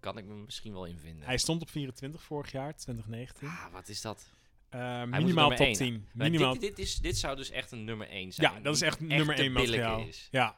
kan 0.00 0.18
ik 0.18 0.24
me 0.24 0.34
misschien 0.34 0.72
wel 0.72 0.84
in 0.84 0.98
vinden. 0.98 1.26
Hij 1.26 1.38
stond 1.38 1.62
op 1.62 1.70
24 1.70 2.22
vorig 2.22 2.52
jaar, 2.52 2.76
2019. 2.76 3.48
Ah, 3.48 3.72
wat 3.72 3.88
is 3.88 4.00
dat? 4.00 4.30
Moet 4.70 5.08
minimaal 5.08 5.48
top 5.48 5.58
één. 5.58 5.74
10. 5.74 6.08
Maar 6.12 6.30
Minimaal. 6.30 6.52
dit, 6.52 6.60
dit, 6.60 6.78
is, 6.78 6.96
dit 6.96 7.18
zou 7.18 7.36
dus 7.36 7.50
echt 7.50 7.70
een 7.72 7.84
nummer 7.84 8.08
1 8.08 8.32
zijn. 8.32 8.52
ja, 8.52 8.60
dat 8.60 8.74
is 8.74 8.82
echt 8.82 9.00
nummer 9.00 9.34
te 9.36 9.42
1 9.42 9.52
billijken 9.52 9.80
materiaal. 9.80 10.08
Is, 10.08 10.28
Ja, 10.30 10.56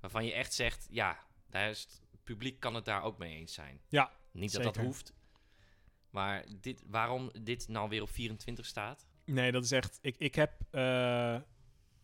waarvan 0.00 0.24
je 0.24 0.32
echt 0.32 0.54
zegt, 0.54 0.86
ja, 0.90 1.18
daar 1.50 1.70
is 1.70 1.80
het, 1.80 2.00
het 2.10 2.24
publiek 2.24 2.60
kan 2.60 2.74
het 2.74 2.84
daar 2.84 3.02
ook 3.02 3.18
mee 3.18 3.36
eens 3.36 3.54
zijn. 3.54 3.80
Ja, 3.88 4.12
Niet 4.32 4.52
dat 4.52 4.62
dat 4.62 4.76
hoeft. 4.76 5.12
Maar 6.10 6.44
dit, 6.60 6.82
waarom 6.86 7.30
dit 7.42 7.68
nou 7.68 7.88
weer 7.88 8.02
op 8.02 8.10
24 8.10 8.66
staat? 8.66 9.06
nee, 9.24 9.52
dat 9.52 9.64
is 9.64 9.70
echt... 9.70 9.98
Ik, 10.02 10.16
ik 10.18 10.34
heb 10.34 10.52
eh, 10.70 11.36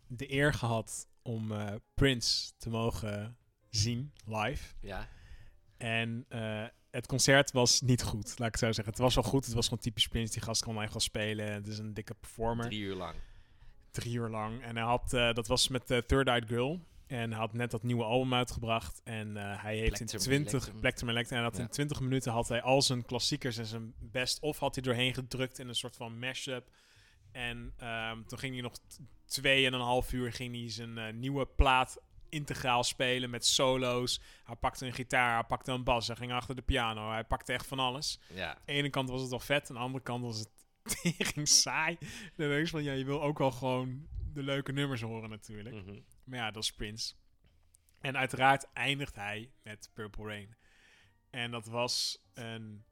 de 0.07 0.33
eer 0.33 0.55
gehad 0.55 1.09
om 1.23 1.53
eh, 1.53 1.75
Prince 1.95 2.53
te 2.57 2.71
mogen 2.71 3.37
zien 3.71 4.13
live. 4.27 4.75
Ja, 4.81 5.09
En 5.77 6.25
eh, 6.29 6.65
het 6.91 7.07
concert 7.07 7.53
was 7.53 7.81
niet 7.81 8.03
goed, 8.03 8.27
laat 8.39 8.49
ik 8.49 8.55
het 8.55 8.59
zo 8.59 8.73
zeggen. 8.73 8.85
Het 8.93 8.99
was 9.03 9.15
wel 9.15 9.25
goed, 9.25 9.45
het 9.45 9.55
was 9.55 9.65
gewoon 9.69 9.83
typisch 9.83 10.09
Prince. 10.09 10.33
Die 10.33 10.43
gast 10.43 10.63
kan 10.63 10.83
echt 10.83 10.93
wel 10.93 11.01
spelen. 11.01 11.53
Het 11.53 11.67
is 11.67 11.79
een 11.79 11.95
dikke 11.95 12.15
performer. 12.15 12.65
drie 12.67 12.81
uur 12.81 12.95
lang. 12.95 13.15
drie 13.91 14.15
uur 14.15 14.29
lang. 14.29 14.63
En 14.63 14.77
hij 14.77 14.85
had, 14.85 15.13
eh, 15.13 15.33
dat 15.33 15.47
was 15.47 15.69
met 15.69 15.89
de 15.89 16.05
Third 16.07 16.29
Eyed 16.29 16.45
Girl. 16.49 16.81
En 17.07 17.31
hij 17.31 17.39
had 17.41 17.53
net 17.53 17.71
dat 17.71 17.83
nieuwe 17.83 18.05
album 18.05 18.35
uitgebracht. 18.35 19.01
En 19.05 19.37
eh, 19.37 19.63
hij 19.63 19.77
heeft 19.77 19.97
Plectrum 19.97 20.19
in 20.21 20.27
20, 20.29 20.53
Electrum. 20.53 20.81
Plectrum 20.81 21.09
Electrum, 21.09 21.39
en 21.39 21.43
hij 21.45 21.53
had 21.53 21.61
Ja. 21.61 21.65
in 21.67 21.71
20 21.73 22.01
minuten 22.01 22.33
had 22.33 22.49
hij 22.49 22.63
al 22.63 22.83
zijn 22.83 23.05
klassiekers 23.05 23.57
en 23.57 23.67
zijn 23.67 23.95
best-of 23.99 24.59
had 24.59 24.75
hij 24.75 24.85
doorheen 24.85 25.15
gedrukt 25.15 25.59
in 25.59 25.69
een 25.69 25.75
soort 25.75 25.97
van 25.97 26.19
mashup. 26.19 26.71
En 27.33 27.73
ehm, 27.77 28.23
toen 28.27 28.39
ging 28.39 28.53
hij 28.53 28.63
nog 28.63 28.73
twee 29.27 29.67
en 29.67 29.73
een 29.73 29.81
half 29.81 30.13
uur 30.13 30.33
ging 30.33 30.55
hij 30.55 30.71
zijn 30.71 30.99
eh, 30.99 31.13
nieuwe 31.13 31.47
plaat 31.47 31.99
integraal 32.29 32.85
spelen 32.85 33.31
met 33.31 33.47
solo's. 33.47 34.21
Hij 34.45 34.57
pakte 34.57 34.87
een 34.87 34.93
gitaar, 34.93 35.35
hij 35.35 35.45
pakte 35.45 35.73
een 35.73 35.85
bas, 35.85 36.07
hij 36.07 36.17
ging 36.17 36.33
achter 36.33 36.55
de 36.55 36.63
piano. 36.63 37.11
Hij 37.11 37.25
pakte 37.25 37.53
echt 37.53 37.67
van 37.67 37.79
alles. 37.79 38.21
Ja, 38.35 38.49
Aan 38.51 38.63
de 38.65 38.73
ene 38.73 38.91
kant 38.91 39.09
was 39.09 39.21
het 39.21 39.31
wel 39.31 39.41
vet, 39.41 39.69
aan 39.71 39.77
de 39.77 39.83
andere 39.83 40.05
kant 40.05 40.23
was 40.25 40.39
het 40.39 40.51
tering 41.03 41.49
saai. 41.49 41.99
Dan 42.37 42.49
denk 42.49 42.65
je 42.65 42.71
van, 42.71 42.83
ja, 42.83 42.93
je 42.93 43.05
wil 43.05 43.23
ook 43.23 43.39
wel 43.39 43.51
gewoon 43.51 44.09
de 44.33 44.43
leuke 44.43 44.73
nummers 44.73 45.01
horen 45.01 45.31
natuurlijk. 45.31 45.75
mhm. 45.75 45.99
Maar 46.25 46.39
ja, 46.39 46.51
dat 46.51 46.63
is 46.63 46.73
Prince. 46.73 47.15
En 48.01 48.17
uiteraard 48.17 48.67
eindigt 48.73 49.15
hij 49.15 49.51
met 49.63 49.91
Purple 49.95 50.25
Rain. 50.25 50.57
En 51.31 51.51
dat 51.51 51.67
was 51.67 52.23
een, 52.35 52.85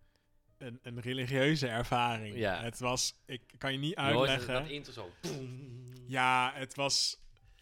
een, 0.59 0.79
een 0.83 1.01
religieuze 1.01 1.68
ervaring. 1.68 2.37
Ja. 2.37 2.62
Het 2.62 2.79
was, 2.79 3.22
ik 3.27 3.42
kan 3.59 3.72
je 3.72 3.79
niet 3.79 3.90
Je 3.90 3.96
uitleggen. 3.96 4.55
Dat 4.55 4.68
intro 4.68 4.92
zo. 4.92 5.11
Ja, 6.07 6.53
het 6.55 6.75
was, 6.75 7.18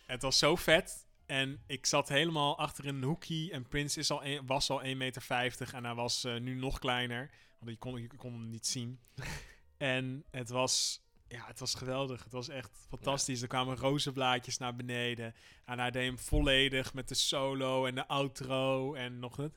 het 0.07 0.23
was 0.23 0.39
zo 0.39 0.57
vet. 0.57 1.04
En 1.27 1.63
ik 1.67 1.87
zat 1.87 2.09
helemaal 2.09 2.59
achter 2.59 2.87
in 2.87 2.95
een 2.95 3.03
hoekje. 3.03 3.51
En 3.53 3.69
Prince 3.69 3.99
is 3.99 4.11
al 4.11 4.25
een- 4.25 4.47
was 4.47 4.71
al 4.71 4.83
1,50 4.83 4.97
meter. 4.97 5.75
En 5.75 5.85
hij 5.85 5.95
was 5.95 6.25
eh, 6.25 6.37
nu 6.41 6.55
nog 6.55 6.79
kleiner. 6.79 7.31
Want 7.59 7.71
je 7.71 7.77
kon, 7.79 8.01
je 8.01 8.09
kon 8.17 8.33
hem 8.33 8.49
niet 8.51 8.67
zien. 8.67 8.99
En 9.77 10.25
het 10.31 10.49
was, 10.49 11.01
ja, 11.29 11.45
het 11.47 11.61
was 11.61 11.75
geweldig. 11.75 12.23
Het 12.25 12.33
was 12.33 12.49
echt 12.49 12.71
fantastisch. 12.89 13.43
Er 13.43 13.49
kwamen 13.49 13.77
rozenblaadjes 13.77 14.59
naar 14.59 14.77
beneden. 14.77 15.35
En 15.65 15.79
hij 15.79 15.91
deed 15.91 16.05
hem 16.07 16.19
volledig 16.19 16.95
met 16.95 17.09
de 17.09 17.15
solo 17.15 17.87
en 17.87 17.95
de 17.95 18.07
outro. 18.07 18.95
En 18.95 19.19
nog 19.19 19.37
het... 19.37 19.53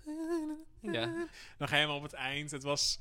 Ja. 0.81 1.27
Nog 1.57 1.69
helemaal 1.69 1.95
op 1.97 2.03
het 2.03 2.13
eind. 2.13 2.51
Het 2.51 2.63
was... 2.63 2.99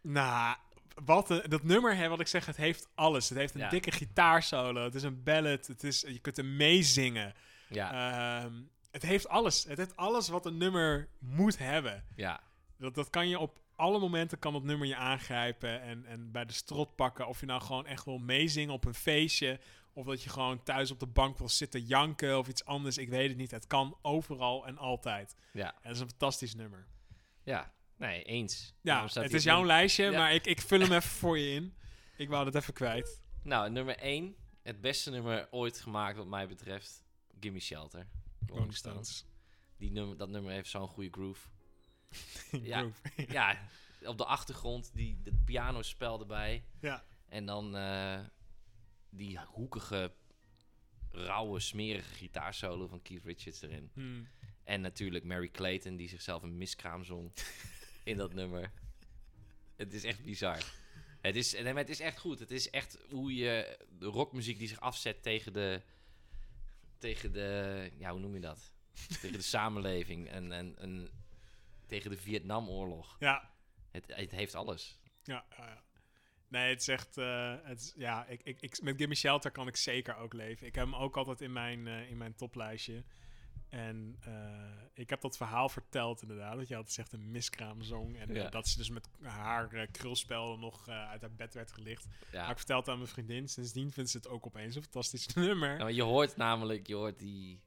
Nou, 0.00 0.56
wat 1.04 1.30
een, 1.30 1.42
dat 1.48 1.62
nummer, 1.62 1.96
hè, 1.96 2.08
wat 2.08 2.20
ik 2.20 2.26
zeg, 2.26 2.46
het 2.46 2.56
heeft 2.56 2.88
alles. 2.94 3.28
Het 3.28 3.38
heeft 3.38 3.54
een 3.54 3.60
Ja. 3.60 3.68
dikke 3.68 3.90
gitaarsolo. 3.90 4.84
Het 4.84 4.94
is 4.94 5.02
een 5.02 5.22
ballad. 5.22 5.66
Het 5.66 5.84
is, 5.84 6.00
je 6.00 6.18
kunt 6.18 6.36
hem 6.36 6.56
meezingen. 6.56 7.34
Ja, 7.74 8.42
Ehm, 8.44 8.52
het 8.90 9.02
heeft 9.02 9.28
alles. 9.28 9.64
Het 9.64 9.78
heeft 9.78 9.96
alles 9.96 10.28
wat 10.28 10.46
een 10.46 10.56
nummer 10.56 11.08
moet 11.18 11.58
hebben. 11.58 12.04
ja, 12.16 12.40
Dat, 12.78 12.94
dat 12.94 13.10
kan 13.10 13.28
je 13.28 13.38
op 13.38 13.62
alle 13.76 13.98
momenten 13.98 14.38
kan 14.38 14.52
dat 14.52 14.62
nummer 14.62 14.86
je 14.86 14.96
aangrijpen 14.96 15.80
en, 15.80 16.06
en 16.06 16.30
bij 16.32 16.44
de 16.44 16.52
strot 16.52 16.96
pakken. 16.96 17.26
Of 17.28 17.40
je 17.40 17.46
nou 17.46 17.62
gewoon 17.62 17.86
echt 17.86 18.04
wil 18.04 18.18
meezingen 18.18 18.74
op 18.74 18.84
een 18.84 18.94
feestje. 18.94 19.60
Of 19.92 20.06
dat 20.06 20.22
je 20.22 20.30
gewoon 20.30 20.62
thuis 20.62 20.90
op 20.90 21.00
de 21.00 21.06
bank 21.06 21.38
wil 21.38 21.48
zitten 21.48 21.80
janken 21.84 22.38
of 22.38 22.48
iets 22.48 22.64
anders. 22.64 22.98
Ik 22.98 23.08
weet 23.08 23.28
het 23.28 23.36
niet. 23.36 23.50
Het 23.50 23.66
kan 23.66 23.98
overal 24.02 24.66
en 24.66 24.78
altijd. 24.78 25.34
ja, 25.52 25.66
En 25.74 25.80
dat 25.82 25.92
is 25.94 26.00
een 26.00 26.08
fantastisch 26.08 26.54
nummer. 26.54 26.86
ja. 27.42 27.72
Nee, 27.96 28.22
eens. 28.22 28.74
Ja, 28.80 29.08
staat 29.08 29.24
het 29.24 29.32
is 29.34 29.42
jouw 29.44 29.64
lijstje, 29.64 30.04
Ja. 30.10 30.18
maar 30.18 30.32
ik, 30.34 30.46
ik 30.46 30.60
vul 30.60 30.80
hem 30.80 30.92
even 30.98 31.02
voor 31.10 31.38
je 31.38 31.50
in. 31.54 31.74
Ik 32.16 32.28
wou 32.28 32.44
dat 32.44 32.54
even 32.54 32.74
kwijt. 32.74 33.22
Nou, 33.42 33.70
nummer 33.70 33.96
1. 33.96 34.36
Het 34.62 34.80
beste 34.80 35.10
nummer 35.10 35.48
ooit 35.50 35.80
gemaakt 35.80 36.16
wat 36.16 36.26
mij 36.26 36.48
betreft. 36.48 37.03
Gimme 37.44 37.60
Shelter. 37.60 38.06
Rolling 38.46 38.74
Stones. 38.74 39.24
Die 39.76 39.90
nummer, 39.90 40.16
dat 40.16 40.28
nummer 40.28 40.52
heeft 40.52 40.68
zo'n 40.68 40.88
goede 40.88 41.10
groove. 41.10 41.48
Ja. 42.62 42.78
Groove. 42.78 43.00
ja, 43.32 43.68
op 44.02 44.18
de 44.18 44.24
achtergrond 44.24 44.90
die, 44.94 45.20
het 45.24 45.44
pianospel 45.44 46.20
erbij. 46.20 46.64
ja. 46.80 47.04
En 47.28 47.46
dan 47.46 47.76
eh, 47.76 48.20
die 49.10 49.38
hoekige, 49.38 50.12
rauwe, 51.10 51.60
smerige 51.60 52.14
gitaarsolo 52.14 52.86
van 52.86 53.02
Keith 53.02 53.24
Richards 53.24 53.62
erin. 53.62 53.90
Hmm. 53.94 54.28
En 54.64 54.80
natuurlijk 54.80 55.24
Mary 55.24 55.50
Clayton 55.50 55.96
die 55.96 56.08
zichzelf 56.08 56.42
een 56.42 56.58
miskraam 56.58 57.04
zong 57.04 57.32
in 58.04 58.16
dat 58.16 58.32
nummer. 58.32 58.72
Het 59.76 59.92
is 59.92 60.04
echt 60.04 60.24
bizar. 60.24 60.64
Het 61.20 61.36
is, 61.36 61.52
nee, 61.52 61.74
het 61.74 61.88
is 61.88 62.00
echt 62.00 62.18
goed. 62.18 62.38
Het 62.38 62.50
is 62.50 62.70
echt 62.70 62.98
hoe 63.10 63.34
je 63.34 63.78
de 63.98 64.06
rockmuziek 64.06 64.58
die 64.58 64.68
zich 64.68 64.80
afzet 64.80 65.22
tegen 65.22 65.52
de, 65.52 65.82
tegen 67.04 67.32
de, 67.32 67.90
ja, 67.98 68.10
hoe 68.10 68.20
noem 68.20 68.34
je 68.34 68.40
dat? 68.40 68.72
tegen 69.20 69.32
de 69.32 69.42
samenleving 69.42 70.28
en, 70.28 70.52
en, 70.52 70.78
en 70.78 71.10
tegen 71.86 72.10
de 72.10 72.16
Vietnamoorlog. 72.16 73.16
Ja. 73.18 73.50
Het, 73.90 74.04
het 74.06 74.30
heeft 74.30 74.54
alles. 74.54 75.00
Ja, 75.22 75.44
ja, 75.56 75.66
ja. 75.66 75.82
Nee, 76.48 76.68
het 76.68 76.80
is 76.80 76.88
echt... 76.88 77.16
eh, 77.16 77.54
het 77.62 77.80
is, 77.80 77.92
ja, 77.96 78.26
ik, 78.26 78.42
ik, 78.42 78.60
ik, 78.60 78.82
met 78.82 78.96
Gimme 78.96 79.14
Shelter 79.14 79.50
kan 79.50 79.68
ik 79.68 79.76
zeker 79.76 80.16
ook 80.16 80.32
leven. 80.32 80.66
Ik 80.66 80.74
heb 80.74 80.84
hem 80.84 80.94
ook 80.94 81.16
altijd 81.16 81.40
in 81.40 81.52
mijn, 81.52 81.86
eh, 81.86 82.10
in 82.10 82.16
mijn 82.16 82.34
toplijstje. 82.34 83.04
En 83.74 84.16
eh, 84.20 84.32
ik 84.92 85.10
heb 85.10 85.20
dat 85.20 85.36
verhaal 85.36 85.68
verteld 85.68 86.22
inderdaad. 86.22 86.56
Dat 86.56 86.68
je 86.68 86.76
altijd 86.76 86.94
zegt 86.94 87.12
een 87.12 87.30
miskraamzong. 87.30 88.18
En 88.18 88.36
eh, 88.36 88.50
dat 88.50 88.68
ze 88.68 88.76
dus 88.78 88.90
met 88.90 89.08
haar 89.22 89.72
eh, 89.72 89.86
krulspel 89.90 90.58
nog 90.58 90.88
uit 90.88 91.20
haar 91.20 91.32
bed 91.34 91.54
werd 91.54 91.72
gelicht. 91.72 92.06
Maar 92.06 92.16
Ja. 92.32 92.50
ik 92.50 92.56
vertelde 92.56 92.82
het 92.82 92.90
aan 92.90 92.98
mijn 92.98 93.10
vriendin. 93.10 93.48
Sindsdien 93.48 93.92
vindt 93.92 94.10
ze 94.10 94.16
het 94.16 94.28
ook 94.28 94.46
opeens 94.46 94.74
een 94.76 94.82
fantastisch 94.82 95.26
nummer. 95.34 95.76
Maar 95.78 95.92
je 95.92 96.02
hoort 96.02 96.36
namelijk, 96.36 96.86
je 96.86 96.94
hoort 96.94 97.18
die, 97.18 97.60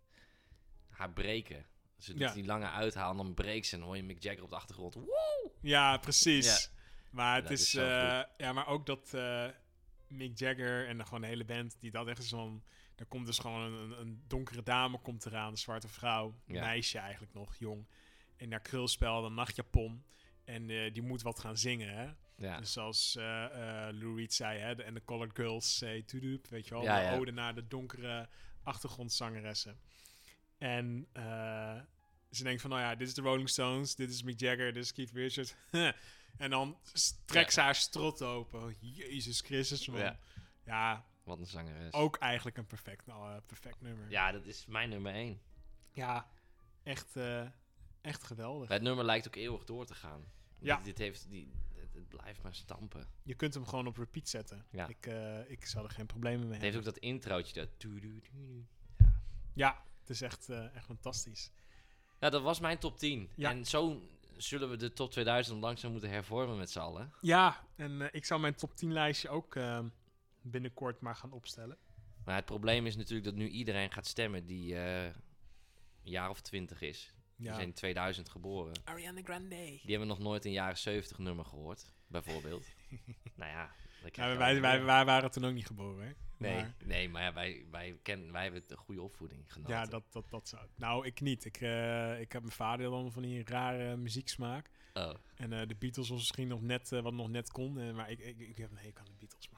haar 0.90 1.12
breken. 1.12 1.66
Ze 1.98 2.18
Ja. 2.18 2.34
die 2.34 2.46
lange 2.46 2.70
uithaal 2.70 3.12
en 3.12 3.18
dan 3.18 3.34
breekt 3.34 3.66
ze 3.68 3.76
en 3.76 3.82
hoor 3.82 3.96
je 3.96 4.04
Mick 4.04 4.24
Jagger 4.24 4.44
op 4.44 4.50
de 4.50 4.56
achtergrond. 4.56 4.94
Woe! 4.94 5.52
Ja, 5.62 5.98
precies. 5.98 6.72
Maar 7.12 7.42
het 7.42 7.52
is, 7.52 7.72
ja, 7.72 8.54
maar 8.54 8.68
ook 8.68 8.86
dat 8.86 9.12
Mick 10.08 10.38
Jagger 10.40 10.88
en 10.88 11.04
gewoon 11.06 11.22
de 11.22 11.28
hele 11.28 11.46
band 11.46 11.76
die 11.80 11.92
dat 11.92 12.08
echt 12.08 12.24
zo'n, 12.24 12.64
er 12.98 13.06
komt 13.06 13.26
dus 13.26 13.40
gewoon 13.40 13.62
een, 13.74 14.00
een 14.00 14.24
donkere 14.28 14.64
dame 14.64 15.00
komt 15.00 15.26
eraan, 15.26 15.52
een 15.52 15.58
zwarte 15.58 15.88
vrouw, 15.88 16.36
Ja. 16.46 16.62
meisje 16.66 16.98
eigenlijk 17.00 17.34
nog, 17.34 17.56
jong, 17.56 17.86
in 18.36 18.52
haar 18.52 18.62
krulspel, 18.62 19.26
een 19.26 19.34
nachtjapon 19.34 20.04
en 20.44 20.70
eh, 20.70 20.94
die 20.94 21.02
moet 21.02 21.22
wat 21.22 21.40
gaan 21.40 21.58
zingen, 21.58 21.90
hè. 21.98 22.10
Ja. 22.36 22.58
Dus 22.60 22.72
zoals 22.72 23.16
eh 23.16 23.46
eh, 23.88 23.96
Lou 23.96 24.16
Reed 24.18 24.34
zei, 24.34 24.60
hè, 24.60 24.84
en 24.84 24.94
de 24.94 25.04
Colored 25.06 25.36
Girls 25.36 25.78
say 25.78 26.02
toedoep, 26.02 26.48
weet 26.48 26.68
je 26.68 26.74
wel, 26.74 26.84
Ja, 26.84 26.96
de 27.00 27.02
ja. 27.06 27.18
ode 27.18 27.32
naar 27.32 27.56
de 27.56 27.68
donkere 27.68 28.30
achtergrondzangeressen. 28.64 29.80
En 30.58 31.08
ze 32.32 32.44
denkt 32.44 32.62
van, 32.62 32.70
nou 32.70 32.82
ja, 32.82 32.96
dit 32.96 33.08
is 33.08 33.14
de 33.14 33.22
Rolling 33.22 33.50
Stones, 33.50 33.96
dit 33.96 34.10
is 34.10 34.24
Mick 34.24 34.40
Jagger, 34.40 34.74
dit 34.74 34.84
is 34.84 34.94
Keith 34.94 35.12
Richards. 35.12 35.56
en 36.38 36.50
dan 36.50 36.78
trekt 37.26 37.54
ze 37.54 37.62
haar 37.62 37.76
strot 37.76 38.22
open. 38.22 38.76
Jezus 38.80 39.42
Christus, 39.42 39.88
man. 39.88 40.18
Ja. 40.66 41.06
Ja, 41.28 41.34
Wat 41.34 41.40
een 41.40 41.46
zangeres. 41.52 41.94
ook 41.94 42.18
eigenlijk 42.18 42.58
een 42.58 42.66
perfect, 42.66 43.06
nou, 43.06 43.42
perfect 43.42 43.82
nummer. 43.82 44.10
Ja, 44.10 44.32
dat 44.32 44.46
is 44.46 44.66
mijn 44.66 44.90
nummer 44.90 45.14
1. 45.14 45.42
Ja, 45.92 46.30
echt, 46.84 47.16
eh, 47.16 47.48
echt 48.02 48.24
geweldig. 48.24 48.70
Het 48.70 48.82
nummer 48.82 49.06
lijkt 49.06 49.28
ook 49.28 49.36
eeuwig 49.36 49.64
door 49.64 49.86
te 49.86 49.96
gaan. 49.96 50.24
Ja. 50.60 50.76
Dit, 50.76 50.86
dit 50.86 50.98
heeft, 50.98 51.30
die, 51.30 51.52
het, 51.74 51.94
het 51.94 52.08
blijft 52.08 52.42
maar 52.44 52.56
stampen. 52.56 53.08
Je 53.24 53.36
kunt 53.36 53.54
hem 53.54 53.66
gewoon 53.66 53.88
op 53.88 53.98
repeat 53.98 54.28
zetten. 54.30 54.66
Ja. 54.70 54.88
Ik, 54.88 55.06
eh, 55.06 55.50
ik 55.50 55.66
zou 55.66 55.86
er 55.86 55.92
geen 55.92 56.06
problemen 56.06 56.40
mee 56.48 56.54
Het 56.54 56.62
heeft 56.62 56.74
hebben. 56.74 56.94
ook 56.94 57.00
dat 57.00 57.04
introotje. 57.10 57.54
Dat 57.54 57.70
toedoedoedoe. 57.80 58.64
Ja, 59.54 59.84
het 60.00 60.10
is 60.10 60.22
echt, 60.22 60.50
eh, 60.50 60.76
echt 60.76 60.86
fantastisch. 60.86 61.52
Ja, 62.20 62.30
dat 62.30 62.42
was 62.42 62.60
mijn 62.60 62.78
top 62.78 62.98
10. 62.98 63.30
Ja. 63.36 63.50
En 63.50 63.66
zo 63.66 64.10
zullen 64.38 64.70
we 64.70 64.78
de 64.78 64.94
top 64.94 65.12
2000 65.12 65.62
langzaam 65.62 65.92
moeten 65.92 66.10
hervormen 66.10 66.58
met 66.58 66.70
z'n 66.72 66.80
allen. 66.80 67.14
Ja, 67.22 67.66
en 67.76 68.02
eh, 68.02 68.08
ik 68.12 68.26
zou 68.26 68.40
mijn 68.42 68.56
top 68.56 68.76
10 68.76 68.94
lijstje 68.94 69.30
ook 69.30 69.56
eh, 69.56 69.80
binnenkort 70.52 71.00
maar 71.02 71.16
gaan 71.16 71.32
opstellen. 71.32 71.78
Maar 72.26 72.36
het 72.36 72.46
probleem 72.46 72.86
is 72.86 72.96
natuurlijk 72.96 73.26
dat 73.26 73.36
nu 73.36 73.48
iedereen 73.48 73.92
gaat 73.92 74.06
stemmen 74.08 74.46
die 74.46 74.76
eh, 74.76 75.04
een 75.06 75.14
jaar 76.04 76.30
of 76.30 76.42
20 76.42 76.82
is. 76.82 77.14
Die 77.36 77.46
Ja. 77.46 77.54
zijn 77.54 77.68
in 77.68 77.74
2000 77.74 78.30
geboren. 78.30 78.74
Ariana 78.84 79.22
Grande. 79.24 79.56
Die 79.56 79.82
hebben 79.90 80.08
nog 80.08 80.20
nooit 80.20 80.46
een 80.46 80.52
jaren 80.52 80.78
70 80.78 81.18
nummer 81.18 81.46
gehoord, 81.46 81.94
bijvoorbeeld. 82.08 82.66
nou 83.36 83.52
ja, 83.52 83.72
je 84.04 84.38
wij, 84.38 84.62
wij, 84.62 85.06
waren 85.06 85.32
toen 85.32 85.46
ook 85.46 85.54
niet 85.54 85.66
geboren, 85.68 86.06
hè? 86.08 86.14
Nee, 86.38 86.56
Maar- 86.56 86.76
nee, 86.86 87.10
maar 87.10 87.22
ja, 87.22 87.34
wij, 87.34 87.66
wij, 87.72 88.00
kennen, 88.04 88.32
wij 88.32 88.44
hebben 88.44 88.64
een 88.68 88.78
goede 88.78 89.02
opvoeding 89.02 89.54
genoten. 89.54 89.76
ja, 89.76 89.86
dat, 89.86 90.04
dat, 90.12 90.30
dat 90.30 90.48
zou... 90.48 90.68
Nou, 90.76 91.06
ik 91.06 91.22
niet. 91.22 91.46
Ik, 91.46 91.62
eh, 91.62 92.20
ik 92.20 92.32
heb 92.32 92.42
mijn 92.42 92.54
vader 92.54 92.90
dan 92.90 93.12
van 93.12 93.22
die 93.22 93.44
rare 93.46 93.98
muzieksmaak. 93.98 94.70
Oh, 94.94 95.14
En 95.36 95.54
eh, 95.54 95.68
de 95.68 95.76
Beatles 95.76 96.10
was 96.10 96.18
misschien 96.18 96.48
nog 96.48 96.62
net, 96.62 96.90
wat 96.90 97.14
nog 97.14 97.30
net 97.30 97.52
kon. 97.52 97.96
maar 97.96 98.12
ik, 98.12 98.20
ik, 98.20 98.40
ik 98.40 98.58
heb 98.58 98.72
een 98.72 98.78
hekel 98.78 99.00
aan 99.00 99.12
de 99.12 99.18
Beatles. 99.20 99.50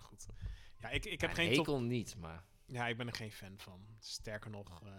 Ja, 0.79 0.89
ik, 0.89 1.05
ik 1.05 1.21
heb 1.21 1.29
ja, 1.29 1.35
geen 1.35 1.47
hekel 1.47 1.63
top... 1.63 1.81
niet, 1.81 2.15
maar 2.15 2.43
Ja, 2.65 2.87
ik 2.87 2.97
ben 2.97 3.07
er 3.07 3.13
geen 3.13 3.31
fan 3.31 3.57
van. 3.57 3.85
Sterker 3.99 4.49
nog... 4.49 4.81
eh, 4.83 4.89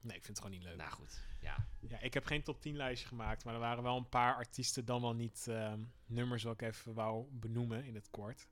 nee, 0.00 0.16
ik 0.16 0.24
vind 0.24 0.26
het 0.26 0.38
gewoon 0.38 0.52
niet 0.52 0.62
leuk. 0.62 0.76
nou 0.76 0.90
goed. 0.90 1.24
Ja, 1.40 1.66
Ja, 1.80 2.00
ik 2.00 2.14
heb 2.14 2.24
geen 2.24 2.42
top 2.42 2.60
10 2.60 2.76
lijstje 2.76 3.08
gemaakt, 3.08 3.44
maar 3.44 3.54
er 3.54 3.60
waren 3.60 3.82
wel 3.82 3.96
een 3.96 4.08
paar 4.08 4.34
artiesten, 4.34 4.84
dan 4.84 5.00
wel 5.00 5.14
niet 5.14 5.46
ehm, 5.48 5.80
nummers, 6.06 6.42
wat 6.42 6.52
ik 6.52 6.62
even 6.62 6.94
wou 6.94 7.26
benoemen 7.30 7.84
in 7.84 7.94
het 7.94 8.10
kort. 8.10 8.48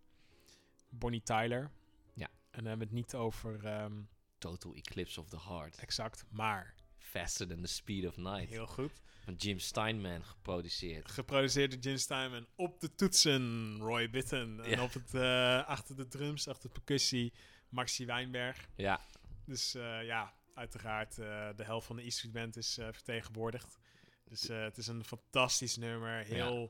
Bonnie 0.88 1.22
Tyler. 1.22 1.70
Ja. 2.14 2.26
En 2.26 2.34
dan 2.50 2.66
hebben 2.66 2.78
we 2.88 2.94
het 2.94 3.04
niet 3.04 3.14
over 3.14 3.64
ehm, 3.64 4.02
Total 4.38 4.74
Eclipse 4.74 5.20
of 5.20 5.28
the 5.28 5.40
Heart. 5.40 5.76
exact, 5.78 6.24
maar 6.28 6.74
Faster 7.20 7.46
Than 7.48 7.60
the 7.62 7.66
Speed 7.68 8.06
of 8.06 8.16
Night. 8.16 8.48
heel 8.48 8.66
goed. 8.66 8.92
Van 9.24 9.34
Jim 9.34 9.58
Steinman 9.58 10.24
geproduceerd. 10.24 11.10
Geproduceerd 11.10 11.70
door 11.70 11.80
Jim 11.80 11.96
Steinman. 11.96 12.46
Op 12.56 12.80
de 12.80 12.94
toetsen, 12.94 13.76
Roy 13.78 14.10
Bittan. 14.10 14.62
En 14.62 14.70
Ja. 14.70 14.82
op 14.82 14.92
het, 14.92 15.14
eh, 15.14 15.66
achter 15.66 15.96
de 15.96 16.08
drums, 16.08 16.48
achter 16.48 16.68
de 16.68 16.72
percussie, 16.74 17.32
Maxi 17.68 18.06
Wijnberg. 18.06 18.68
Ja, 18.76 19.00
Dus 19.46 19.74
eh, 19.74 20.04
ja, 20.04 20.34
uiteraard 20.54 21.18
uh, 21.18 21.48
de 21.56 21.64
helft 21.64 21.86
van 21.86 21.96
de 21.96 22.04
E 22.06 22.10
Street 22.10 22.32
Band 22.32 22.56
is 22.56 22.74
vertegenwoordigd. 22.74 23.78
Dus 24.24 24.42
het 24.48 24.76
is 24.78 24.86
een 24.86 25.04
fantastisch 25.04 25.76
nummer. 25.76 26.24
Heel 26.24 26.60
ja. 26.60 26.68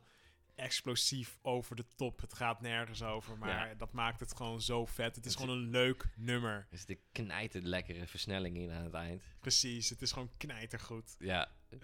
Explosief 0.54 1.38
over 1.42 1.76
de 1.76 1.84
top. 1.96 2.20
Het 2.20 2.34
gaat 2.34 2.60
nergens 2.60 3.02
over, 3.02 3.38
maar 3.38 3.68
ja. 3.68 3.74
dat 3.74 3.92
maakt 3.92 4.20
het 4.20 4.36
gewoon 4.36 4.60
zo 4.60 4.86
vet. 4.86 5.16
Het 5.16 5.26
is 5.26 5.34
het 5.34 5.40
gewoon 5.40 5.56
een 5.58 5.70
leuk 5.70 6.08
nummer. 6.16 6.66
Er 6.70 6.78
zit 6.78 6.98
een 7.12 7.68
lekkere 7.68 8.06
versnelling 8.06 8.56
in 8.56 8.70
aan 8.70 8.84
het 8.84 8.94
eind. 8.94 9.22
Precies, 9.40 9.88
het 9.88 10.02
is 10.02 10.12
gewoon 10.12 10.30
knijtergoed. 10.36 11.16
Ja. 11.18 11.52
Uh, 11.70 11.80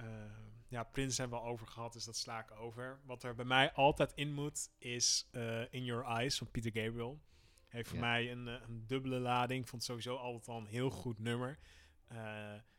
ja, 0.68 0.83
Prince 0.85 1.20
hebben 1.20 1.38
we 1.38 1.44
al 1.44 1.50
over 1.50 1.66
gehad, 1.66 1.92
dus 1.92 2.04
dat 2.04 2.16
sla 2.16 2.40
ik 2.40 2.50
over. 2.50 3.00
Wat 3.04 3.22
er 3.22 3.35
bij 3.35 3.44
mij 3.44 3.72
altijd 3.72 4.12
in 4.14 4.33
moet, 4.33 4.70
is 4.78 5.28
uh, 5.33 5.72
In 5.72 5.85
Your 5.85 6.04
Eyes 6.04 6.38
van 6.38 6.50
Peter 6.50 6.72
Gabriel. 6.72 7.20
Heeft 7.66 7.88
voor 7.88 7.98
ja. 7.98 8.04
mij 8.04 8.30
een, 8.30 8.46
een, 8.46 8.87
dubbele 8.87 9.18
lading. 9.18 9.68
Vond 9.68 9.85
sowieso 9.85 10.16
altijd 10.16 10.48
al 10.48 10.59
een 10.59 10.66
heel 10.66 10.90
goed 10.90 11.18
nummer. 11.18 11.59
Uh, 12.12 12.18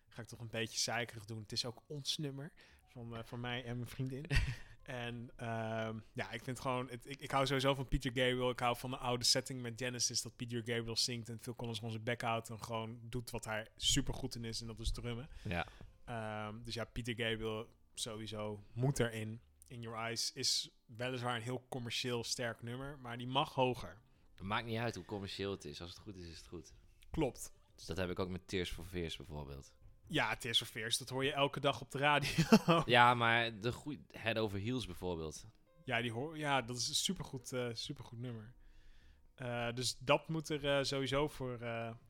ga 0.07 0.21
ik 0.21 0.27
toch 0.27 0.39
een 0.39 0.47
beetje 0.47 0.79
zeikerig 0.79 1.25
doen. 1.25 1.39
Het 1.39 1.51
is 1.51 1.65
ook 1.65 1.81
ons 1.87 2.17
nummer. 2.17 2.51
Van, 2.87 3.25
van 3.25 3.39
mij 3.39 3.63
en 3.63 3.77
mijn 3.77 3.89
vriendin. 3.89 4.25
en 4.91 5.31
uh, 5.41 5.89
ja, 6.13 6.31
ik 6.31 6.43
vind 6.43 6.59
gewoon... 6.59 6.89
Het, 6.89 7.09
ik, 7.09 7.19
ik 7.19 7.31
hou 7.31 7.45
sowieso 7.45 7.73
van 7.73 7.87
Peter 7.87 8.11
Gabriel. 8.11 8.49
Ik 8.49 8.59
hou 8.59 8.77
van 8.77 8.89
de 8.89 8.97
oude 8.97 9.23
setting 9.23 9.61
met 9.61 9.73
Genesis. 9.75 10.21
Dat 10.21 10.35
Peter 10.35 10.57
Gabriel 10.57 10.95
zingt 10.95 11.29
en 11.29 11.39
Phil 11.41 11.55
Collins 11.55 11.77
gewoon 11.77 11.93
zijn 11.93 12.03
bek 12.03 12.21
houdt. 12.21 12.49
En 12.49 12.63
gewoon 12.63 12.99
doet 13.01 13.29
wat 13.29 13.45
hij 13.45 13.67
super 13.75 14.13
goed 14.13 14.35
in 14.35 14.45
is. 14.45 14.61
En 14.61 14.67
dat 14.67 14.79
is 14.79 14.91
drummen. 14.91 15.29
Ja. 15.43 15.67
Um, 16.47 16.63
dus 16.63 16.73
ja, 16.73 16.85
Peter 16.85 17.15
Gabriel 17.15 17.67
sowieso 17.93 18.63
moet 18.73 18.99
erin. 18.99 19.41
in 19.67 19.81
Your 19.81 19.97
Eyes 19.97 20.33
is 20.33 20.69
weliswaar 20.85 21.35
een 21.35 21.41
heel 21.41 21.65
commercieel 21.69 22.23
sterk 22.23 22.61
nummer, 22.61 22.99
maar 22.99 23.17
die 23.17 23.27
mag 23.27 23.53
hoger. 23.53 24.01
Het 24.33 24.43
maakt 24.43 24.65
niet 24.65 24.77
uit 24.77 24.95
hoe 24.95 25.05
commercieel 25.05 25.51
het 25.51 25.65
is. 25.65 25.81
Als 25.81 25.89
het 25.89 25.99
goed 25.99 26.15
is, 26.15 26.27
is 26.27 26.37
het 26.37 26.47
goed. 26.47 26.73
Klopt. 27.11 27.51
Dus 27.75 27.85
dat 27.85 27.97
heb 27.97 28.09
ik 28.09 28.19
ook 28.19 28.29
met 28.29 28.47
Tears 28.47 28.71
for 28.71 28.85
Fears 28.85 29.17
bijvoorbeeld. 29.17 29.71
Ja, 30.11 30.35
Tears 30.35 30.61
of 30.61 30.67
Fears, 30.67 30.97
dat 30.97 31.09
hoor 31.09 31.23
je 31.25 31.31
elke 31.33 31.59
dag 31.59 31.81
op 31.81 31.91
de 31.91 31.97
radio. 31.97 32.29
Ja, 32.85 33.13
maar 33.23 33.59
de 33.59 33.71
goeie 33.71 34.05
Head 34.11 34.37
Over 34.37 34.59
Heels 34.59 34.85
bijvoorbeeld. 34.85 35.45
Ja, 35.85 36.01
die 36.01 36.11
hoor, 36.11 36.37
ja 36.37 36.61
dat 36.61 36.77
is 36.77 36.87
een 36.89 36.95
supergoed, 36.95 37.51
eh 37.53 37.67
supergoed 37.73 38.19
nummer. 38.19 38.53
Eh, 39.35 39.73
dus 39.73 39.97
dat 39.99 40.27
moet 40.27 40.49
er 40.49 40.77
eh, 40.77 40.83
sowieso 40.83 41.27
voor, 41.27 41.59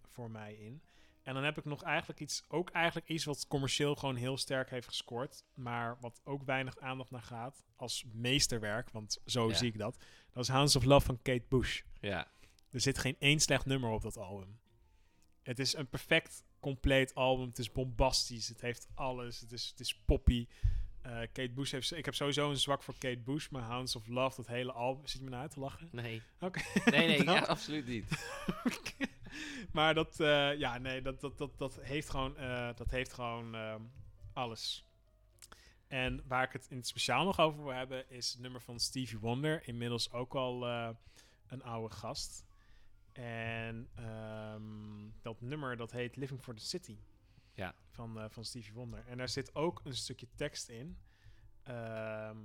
voor 0.07 0.31
mij 0.31 0.53
in. 0.55 0.81
En 1.23 1.33
dan 1.33 1.43
heb 1.43 1.57
ik 1.57 1.65
nog 1.65 1.83
eigenlijk 1.83 2.19
iets, 2.19 2.43
ook 2.47 2.69
eigenlijk 2.69 3.07
iets 3.09 3.23
wat 3.25 3.47
commercieel 3.47 3.95
gewoon 3.95 4.15
heel 4.15 4.37
sterk 4.37 4.69
heeft 4.69 4.87
gescoord. 4.87 5.43
Maar 5.53 5.97
wat 5.99 6.21
ook 6.23 6.43
weinig 6.43 6.79
aandacht 6.79 7.11
naar 7.11 7.21
gaat 7.21 7.65
als 7.75 8.05
meesterwerk, 8.13 8.89
want 8.89 9.19
zo 9.25 9.47
Ja. 9.49 9.55
zie 9.55 9.67
ik 9.67 9.77
dat. 9.77 9.97
Dat 10.31 10.43
is 10.43 10.49
Hounds 10.49 10.75
of 10.75 10.83
Love 10.83 11.05
van 11.05 11.21
Kate 11.21 11.45
Bush. 11.49 11.81
Ja, 11.99 12.31
Er 12.71 12.79
zit 12.81 12.97
geen 12.97 13.15
één 13.19 13.39
slecht 13.39 13.65
nummer 13.65 13.89
op 13.89 14.01
dat 14.01 14.17
album. 14.17 14.59
Het 15.43 15.59
is 15.59 15.75
een 15.75 15.87
perfect 15.89 16.43
compleet 16.61 17.15
album. 17.15 17.47
Het 17.47 17.59
is 17.59 17.71
bombastisch. 17.71 18.47
Het 18.47 18.61
heeft 18.61 18.87
alles. 18.93 19.39
Het 19.39 19.51
is, 19.51 19.67
het 19.69 19.79
is 19.79 19.95
poppy. 20.05 20.47
Eh, 21.01 21.19
Kate 21.19 21.51
Bush 21.51 21.71
heeft... 21.71 21.95
Ik 21.95 22.05
heb 22.05 22.13
sowieso 22.13 22.49
een 22.49 22.57
zwak 22.57 22.83
voor 22.83 22.93
Kate 22.97 23.19
Bush. 23.19 23.49
Maar 23.49 23.61
Hounds 23.61 23.95
of 23.95 24.07
Love, 24.07 24.35
dat 24.35 24.47
hele 24.47 24.71
album... 24.71 25.07
Zit 25.07 25.17
je 25.17 25.23
me 25.23 25.29
nou 25.29 25.41
uit 25.41 25.51
te 25.51 25.59
lachen? 25.59 25.89
nee. 25.91 26.21
Oké. 26.39 26.61
Nee, 26.85 27.07
nee, 27.07 27.23
ja, 27.33 27.39
absoluut 27.39 27.87
niet. 27.87 28.33
maar 29.73 29.93
dat... 29.93 30.19
eh, 30.19 30.57
ja, 30.57 30.77
nee, 30.77 31.01
dat, 31.01 31.21
dat, 31.21 31.37
dat, 31.37 31.57
dat 31.57 31.79
heeft 31.81 32.09
gewoon... 32.09 32.37
eh, 32.37 32.69
dat 32.75 32.89
heeft 32.89 33.13
gewoon 33.13 33.55
ehm, 33.55 33.81
alles. 34.33 34.85
En 35.87 36.23
waar 36.27 36.43
ik 36.43 36.51
het 36.51 36.67
in 36.69 36.77
het 36.77 36.87
speciaal 36.87 37.25
nog 37.25 37.39
over 37.39 37.63
wil 37.63 37.73
hebben... 37.73 38.09
is 38.09 38.31
het 38.31 38.41
nummer 38.41 38.61
van 38.61 38.79
Stevie 38.79 39.19
Wonder. 39.19 39.67
Inmiddels 39.67 40.11
ook 40.11 40.35
al 40.35 40.67
een 41.47 41.63
oude 41.63 41.95
gast. 41.95 42.45
En 43.13 43.89
ehm, 43.95 45.09
dat 45.21 45.41
nummer 45.41 45.77
dat 45.77 45.91
heet 45.91 46.15
Living 46.15 46.41
for 46.41 46.55
the 46.55 46.65
City. 46.65 46.97
Ja. 47.53 47.73
Van, 47.89 48.19
eh, 48.19 48.25
van 48.29 48.45
Stevie 48.45 48.73
Wonder. 48.73 49.03
En 49.07 49.17
daar 49.17 49.29
zit 49.29 49.55
ook 49.55 49.81
een 49.83 49.95
stukje 49.95 50.27
tekst 50.35 50.69
in. 50.69 50.97
ehm, 51.63 52.37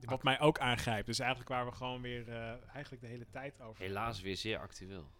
wat 0.00 0.22
mij 0.22 0.40
ook 0.40 0.58
aangrijpt. 0.58 1.06
Dus 1.06 1.18
eigenlijk 1.18 1.50
waar 1.50 1.64
we 1.66 1.72
gewoon 1.72 2.00
weer 2.02 2.28
eh, 2.28 2.50
eigenlijk 2.72 3.02
de 3.02 3.08
hele 3.08 3.30
tijd 3.30 3.60
over. 3.60 3.82
Helaas 3.84 4.20
weer 4.20 4.36
zeer 4.36 4.58
actueel. 4.58 5.10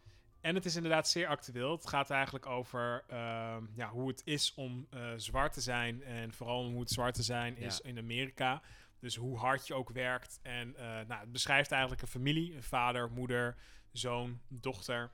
En 0.40 0.54
het 0.54 0.64
is 0.64 0.76
inderdaad 0.76 1.09
zeer 1.09 1.26
actueel. 1.26 1.70
Het 1.72 1.88
gaat 1.88 2.11
eigenlijk 2.11 2.46
over 2.46 3.04
ehm, 3.09 3.64
ja, 3.74 3.88
hoe 3.90 4.09
het 4.09 4.22
is 4.24 4.54
om 4.54 4.87
eh, 4.90 5.12
zwart 5.16 5.52
te 5.52 5.61
zijn. 5.61 6.02
En 6.02 6.33
vooral 6.33 6.66
hoe 6.70 6.80
het 6.80 6.90
zwart 6.90 7.14
te 7.14 7.22
zijn 7.22 7.57
is 7.57 7.76
Ja. 7.83 7.88
in 7.88 7.98
Amerika. 7.98 8.62
Dus 8.98 9.16
hoe 9.16 9.38
hard 9.38 9.66
je 9.66 9.74
ook 9.74 9.90
werkt. 9.90 10.38
En 10.42 10.72
nou, 10.78 11.12
het 11.20 11.33
beschrijft 11.33 11.70
eigenlijk 11.72 12.02
een 12.02 12.09
familie. 12.09 12.54
Een 12.54 12.62
vader, 12.62 13.11
moeder, 13.11 13.57
zoon, 13.98 14.40
dochter. 14.48 15.11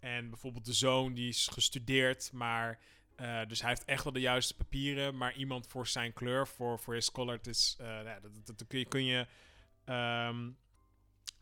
En 0.00 0.30
bijvoorbeeld 0.30 0.64
de 0.64 0.72
zoon 0.72 1.14
die 1.14 1.28
is 1.28 1.46
gestudeerd, 1.46 2.32
maar... 2.32 2.78
eh, 3.16 3.46
dus 3.46 3.60
hij 3.60 3.68
heeft 3.68 3.84
echt 3.84 4.04
wel 4.04 4.12
de 4.12 4.20
juiste 4.20 4.54
papieren. 4.54 5.16
Maar 5.16 5.34
iemand 5.34 5.66
voor 5.66 5.86
zijn 5.86 6.12
kleur, 6.12 6.46
voor, 6.46 6.78
voor 6.78 6.94
his 6.94 7.10
color... 7.10 7.34
Het 7.34 7.46
is, 7.46 7.76
eh, 7.78 7.86
nou 7.86 8.20
dat, 8.20 8.46
dat, 8.46 8.58
dat 8.58 8.66
kun 8.68 8.78
je... 8.78 8.84
Kun 8.86 9.04
je 9.04 9.26
ehm, 9.84 10.50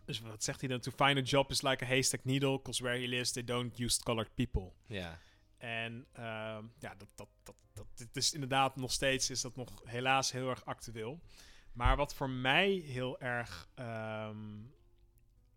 dus 0.04 0.20
wat 0.20 0.44
zegt 0.44 0.60
hij 0.60 0.68
dan? 0.68 0.80
To 0.80 0.90
find 0.90 1.18
a 1.18 1.20
job 1.20 1.50
is 1.50 1.62
like 1.62 1.84
a 1.84 1.86
haystack 1.86 2.24
needle, 2.24 2.56
because 2.56 2.82
where 2.82 3.00
he 3.00 3.06
lives 3.06 3.32
they 3.32 3.44
don't 3.44 3.78
use 3.78 4.02
colored 4.02 4.34
people. 4.34 4.72
Ja, 4.86 5.18
En 5.58 6.06
ehm, 6.12 6.64
ja, 6.78 6.94
dat, 6.94 7.08
dat, 7.14 7.28
dat, 7.42 7.54
dat, 7.72 7.86
dit 7.94 8.16
is 8.16 8.32
inderdaad 8.32 8.76
nog 8.76 8.92
steeds, 8.92 9.30
is 9.30 9.40
dat 9.40 9.56
nog 9.56 9.82
helaas 9.84 10.32
heel 10.32 10.48
erg 10.48 10.64
actueel. 10.64 11.20
Maar 11.72 11.96
wat 11.96 12.14
voor 12.14 12.30
mij 12.30 12.70
heel 12.70 13.20
erg 13.20 13.68
ehm, 13.74 14.58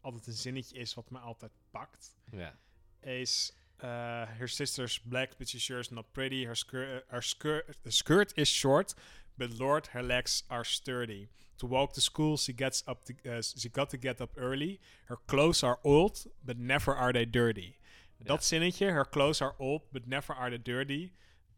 altijd 0.03 0.27
een 0.27 0.33
zinnetje 0.33 0.77
is, 0.77 0.93
wat 0.93 1.09
me 1.09 1.19
altijd 1.19 1.51
pakt, 1.71 2.15
ja. 2.31 2.57
is 3.01 3.53
uh, 3.83 3.89
her 4.27 4.47
sister's 4.47 4.99
black, 5.01 5.37
but 5.37 5.49
she 5.49 5.59
sure 5.59 5.79
is 5.79 5.89
not 5.89 6.11
pretty. 6.11 6.45
Her 6.45 6.55
skirt, 6.55 7.03
her 7.07 7.21
skirt, 7.23 7.77
the 7.83 7.91
skirt 7.91 8.37
is 8.37 8.49
short, 8.49 8.95
but 9.35 9.57
Lord, 9.59 9.87
her 9.87 10.03
legs 10.03 10.43
are 10.47 10.63
sturdy. 10.65 11.27
To 11.55 11.67
walk 11.67 11.93
to 11.93 12.01
school, 12.01 12.37
she 12.37 12.53
gets 12.53 12.83
up. 12.87 13.03
To, 13.05 13.13
uh, 13.25 13.41
she 13.41 13.69
got 13.69 13.89
to 13.89 13.97
get 13.97 14.19
up 14.21 14.37
early. 14.37 14.79
Her 15.05 15.17
clothes 15.25 15.63
are 15.63 15.79
old, 15.83 16.25
but 16.41 16.57
never 16.57 16.95
are 16.95 17.11
they 17.11 17.29
dirty. 17.29 17.75
Dat 18.17 18.43
zinnetje, 18.45 18.85
her 18.91 19.09
clothes 19.09 19.41
are 19.41 19.53
old, 19.57 19.91
but 19.91 20.07
never 20.07 20.35
are 20.35 20.49
they 20.49 20.61
dirty. 20.61 21.11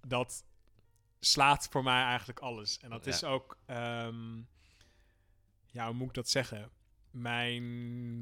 Dat 0.07 0.43
slaat 1.19 1.67
voor 1.71 1.83
mij 1.83 2.03
eigenlijk 2.03 2.39
alles. 2.39 2.77
En 2.79 2.89
dat 2.89 3.05
Ja. 3.05 3.11
is 3.11 3.23
ook, 3.23 3.57
ehm, 3.65 4.37
ja, 5.71 5.85
hoe 5.85 5.93
moet 5.95 6.07
ik 6.07 6.13
dat 6.13 6.29
zeggen? 6.29 6.69
Mijn 7.15 7.63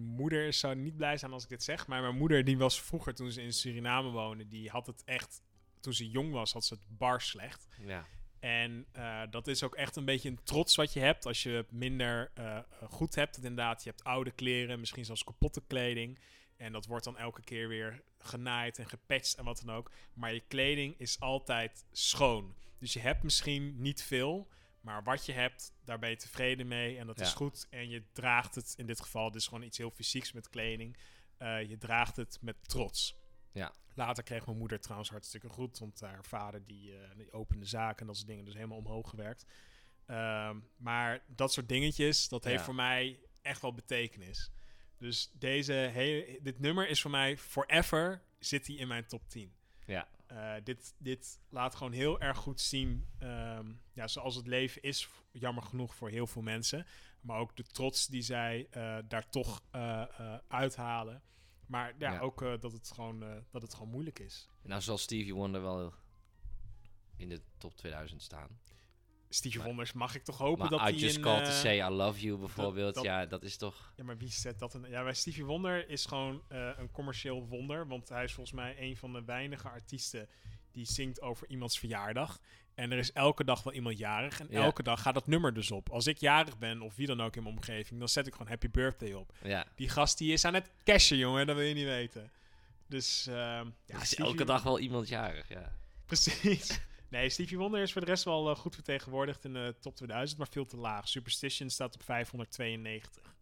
moeder 0.06 0.53
zou 0.53 0.75
niet 0.75 0.95
blij 0.95 1.17
zijn 1.17 1.32
als 1.32 1.43
ik 1.43 1.49
dit 1.49 1.63
zeg. 1.63 1.88
Maar 1.88 2.01
mijn 2.01 2.17
moeder, 2.17 2.43
die 2.43 2.58
was 2.58 2.82
vroeger 2.82 3.13
toen 3.13 3.32
ze 3.32 3.41
in 3.41 3.53
Suriname 3.53 4.10
woonde, 4.10 4.47
die 4.47 4.69
had 4.69 4.88
het 4.88 5.03
echt, 5.06 5.41
toen 5.79 5.93
ze 5.93 6.10
jong 6.10 6.32
was, 6.32 6.53
had 6.53 6.65
ze 6.65 6.73
het 6.73 6.84
bar 6.88 7.21
slecht. 7.21 7.67
Ja, 7.86 8.06
En 8.39 8.86
eh, 8.91 9.21
dat 9.29 9.47
is 9.47 9.63
ook 9.63 9.75
echt 9.75 9.95
een 9.95 10.06
beetje 10.06 10.29
een 10.29 10.43
trots 10.43 10.75
wat 10.75 10.93
je 10.93 10.99
hebt 10.99 11.25
als 11.25 11.43
je 11.43 11.65
minder 11.69 12.32
eh, 12.34 12.60
goed 12.89 13.15
hebt. 13.15 13.38
Inderdaad, 13.38 13.84
je 13.84 13.89
hebt 13.89 14.03
oude 14.03 14.32
kleren, 14.32 14.79
misschien 14.79 15.06
zelfs 15.06 15.23
kapotte 15.23 15.62
kleding. 15.67 16.19
En 16.58 16.71
dat 16.71 16.86
wordt 16.86 17.06
dan 17.06 17.17
elke 17.17 17.41
keer 17.41 17.67
weer 17.67 18.03
genaaid 18.19 18.79
en 18.79 18.89
gepatcht 18.89 19.36
en 19.36 19.43
wat 19.43 19.62
dan 19.65 19.75
ook. 19.75 19.91
Maar 20.13 20.34
je 20.34 20.43
kleding 20.47 20.99
is 20.99 21.19
altijd 21.19 21.86
schoon. 21.91 22.56
Dus 22.79 22.93
je 22.93 22.99
hebt 22.99 23.23
misschien 23.23 23.82
niet 23.82 24.03
veel, 24.03 24.47
maar 24.83 25.03
wat 25.03 25.25
je 25.25 25.31
hebt, 25.31 25.73
daar 25.83 25.99
ben 25.99 26.09
je 26.09 26.15
tevreden 26.15 26.67
mee. 26.67 26.97
En 26.97 27.07
dat 27.07 27.19
is 27.19 27.33
goed. 27.33 27.67
En 27.69 27.89
je 27.89 28.03
draagt 28.11 28.55
het, 28.55 28.73
in 28.77 28.85
dit 28.85 29.01
geval, 29.01 29.31
dit 29.31 29.41
is 29.41 29.47
gewoon 29.47 29.63
iets 29.63 29.77
heel 29.77 29.91
fysieks 29.91 30.31
met 30.31 30.49
kleding. 30.49 30.97
Eh, 31.37 31.63
je 31.69 31.77
draagt 31.77 32.15
het 32.15 32.37
met 32.41 32.55
trots. 32.69 33.15
Ja. 33.51 33.73
Later 33.95 34.23
kreeg 34.23 34.45
mijn 34.45 34.57
moeder 34.57 34.79
trouwens 34.79 35.09
hartstikke 35.09 35.49
goed. 35.49 35.79
Want 35.79 35.99
haar 36.01 36.25
vader 36.25 36.65
die, 36.65 36.97
eh, 36.97 37.17
die 37.17 37.31
opende 37.31 37.65
zaken 37.65 37.99
en 37.99 38.05
dat 38.07 38.15
soort 38.15 38.27
dingen. 38.27 38.45
Dus 38.45 38.53
helemaal 38.53 38.77
omhoog 38.77 39.09
gewerkt. 39.09 39.45
Ehm, 40.05 40.59
maar 40.77 41.23
dat 41.27 41.53
soort 41.53 41.69
dingetjes, 41.69 42.27
dat 42.27 42.43
heeft 42.43 42.59
Ja. 42.59 42.65
voor 42.65 42.75
mij 42.75 43.19
echt 43.41 43.61
wel 43.61 43.73
betekenis. 43.73 44.51
Dus 44.97 45.31
deze 45.33 45.73
hele, 45.73 46.39
dit 46.41 46.59
nummer 46.59 46.87
is 46.87 47.01
voor 47.01 47.11
mij 47.11 47.37
forever 47.37 48.21
zit 48.39 48.67
hij 48.67 48.75
in 48.75 48.87
mijn 48.87 49.05
top 49.07 49.29
10. 49.29 49.53
Ja, 49.85 50.07
Eh, 50.27 50.53
dit, 50.63 50.93
dit 50.97 51.39
laat 51.49 51.75
gewoon 51.75 51.91
heel 51.91 52.19
erg 52.19 52.37
goed 52.37 52.61
zien, 52.61 53.07
ehm, 53.19 53.71
ja, 53.93 54.07
zoals 54.07 54.35
het 54.35 54.47
leven 54.47 54.81
is, 54.81 55.09
jammer 55.31 55.63
genoeg 55.63 55.95
voor 55.95 56.09
heel 56.09 56.27
veel 56.27 56.41
mensen. 56.41 56.85
Maar 57.21 57.39
ook 57.39 57.55
de 57.55 57.63
trots 57.63 58.07
die 58.07 58.21
zij 58.21 58.67
eh, 58.69 58.97
daar 59.07 59.29
toch 59.29 59.61
eh, 59.71 60.01
eh, 60.19 60.39
uithalen. 60.47 61.21
Maar 61.65 61.93
ja, 61.97 62.11
Ja. 62.13 62.19
ook 62.19 62.41
eh, 62.41 62.53
dat, 62.59 62.71
het 62.71 62.91
gewoon, 62.91 63.23
eh, 63.23 63.37
dat 63.51 63.61
het 63.61 63.73
gewoon 63.73 63.91
moeilijk 63.91 64.19
is. 64.19 64.47
nou 64.61 64.81
zal 64.81 64.97
Stevie 64.97 65.33
Wonder 65.35 65.61
wel 65.61 65.93
in 67.17 67.29
de 67.29 67.41
top 67.57 67.75
2000 67.77 68.21
staan. 68.21 68.59
Stevie 69.33 69.57
Maar- 69.57 69.67
Wonders 69.67 69.93
mag 69.93 70.15
ik 70.15 70.23
toch 70.23 70.37
hopen 70.37 70.59
Maar 70.59 70.69
dat 70.69 70.79
I 70.79 70.83
hij 70.83 70.93
Just 70.93 71.15
in... 71.15 71.21
Called 71.21 71.43
to 71.45 71.49
eh, 71.51 71.55
Say 71.57 71.79
I 71.79 71.89
Love 71.89 72.19
You 72.21 72.37
bijvoorbeeld, 72.37 72.95
dat- 72.95 73.03
ja, 73.03 73.25
dat 73.25 73.43
is 73.43 73.57
toch... 73.57 73.93
Ja, 73.95 74.03
maar 74.03 74.17
wie 74.17 74.29
zet 74.31 74.59
dat 74.59 74.73
een... 74.73 74.85
Ja, 74.89 75.03
bij 75.03 75.13
Stevie 75.13 75.45
Wonder 75.45 75.89
is 75.89 76.05
gewoon 76.05 76.41
eh, 76.47 76.69
een 76.77 76.91
commercieel 76.91 77.47
wonder. 77.47 77.87
Want 77.87 78.09
hij 78.09 78.23
is 78.23 78.33
volgens 78.33 78.55
mij 78.55 78.75
een 78.79 78.97
van 78.97 79.13
de 79.13 79.23
weinige 79.25 79.69
artiesten 79.69 80.29
die 80.71 80.85
zingt 80.85 81.21
over 81.21 81.49
iemands 81.49 81.79
verjaardag. 81.79 82.39
En 82.75 82.91
er 82.91 82.97
is 82.97 83.11
elke 83.11 83.43
dag 83.43 83.63
wel 83.63 83.73
iemand 83.73 83.97
jarig. 83.97 84.39
En 84.39 84.47
Ja. 84.49 84.63
elke 84.63 84.83
dag 84.83 85.01
gaat 85.01 85.13
dat 85.13 85.27
nummer 85.27 85.53
dus 85.53 85.71
op. 85.71 85.89
Als 85.89 86.07
ik 86.07 86.17
jarig 86.17 86.57
ben, 86.57 86.81
of 86.81 86.95
wie 86.95 87.07
dan 87.07 87.21
ook 87.21 87.35
in 87.35 87.43
mijn 87.43 87.55
omgeving, 87.55 87.99
dan 87.99 88.09
zet 88.09 88.27
ik 88.27 88.31
gewoon 88.33 88.47
Happy 88.47 88.69
Birthday 88.69 89.13
op. 89.13 89.33
Ja, 89.43 89.65
Die 89.75 89.89
gast 89.89 90.17
die 90.17 90.33
is 90.33 90.45
aan 90.45 90.53
het 90.53 90.69
cashen, 90.83 91.17
jongen. 91.17 91.47
Dat 91.47 91.55
wil 91.55 91.65
je 91.65 91.73
niet 91.73 91.85
weten. 91.85 92.31
Dus 92.87 93.27
ehm 93.27 93.67
ja, 93.85 94.01
is 94.01 94.07
Stevie- 94.07 94.23
elke 94.25 94.45
dag 94.45 94.63
wel 94.63 94.79
iemand 94.79 95.07
jarig, 95.07 95.49
ja. 95.49 95.71
Precies. 96.05 96.79
Nee, 97.13 97.30
Stevie 97.30 97.58
Wonder 97.58 97.82
is 97.82 97.91
voor 97.91 98.02
de 98.02 98.08
rest 98.08 98.23
wel 98.23 98.49
eh, 98.49 98.56
goed 98.56 98.73
vertegenwoordigd 98.73 99.45
in 99.45 99.54
de 99.54 99.76
top 99.80 99.95
2000, 99.95 100.38
maar 100.38 100.47
veel 100.47 100.65
te 100.65 100.78
laag. 100.78 101.08
Superstition 101.08 101.69
staat 101.69 101.95
op 101.95 102.04
592. 102.04 103.36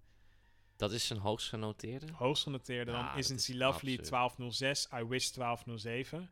Dat 0.75 0.91
is 0.91 1.07
zijn 1.07 1.19
hoogst 1.19 1.49
genoteerde? 1.49 2.05
Hoogst 2.13 2.43
genoteerde 2.43 2.91
dan 2.91 3.17
Isn't 3.17 3.41
She 3.41 3.51
is 3.51 3.57
Lovely 3.59 3.97
absurd. 3.97 4.09
1206, 4.09 4.87
I 4.93 5.03
Wish 5.03 5.29
1207, 5.29 6.29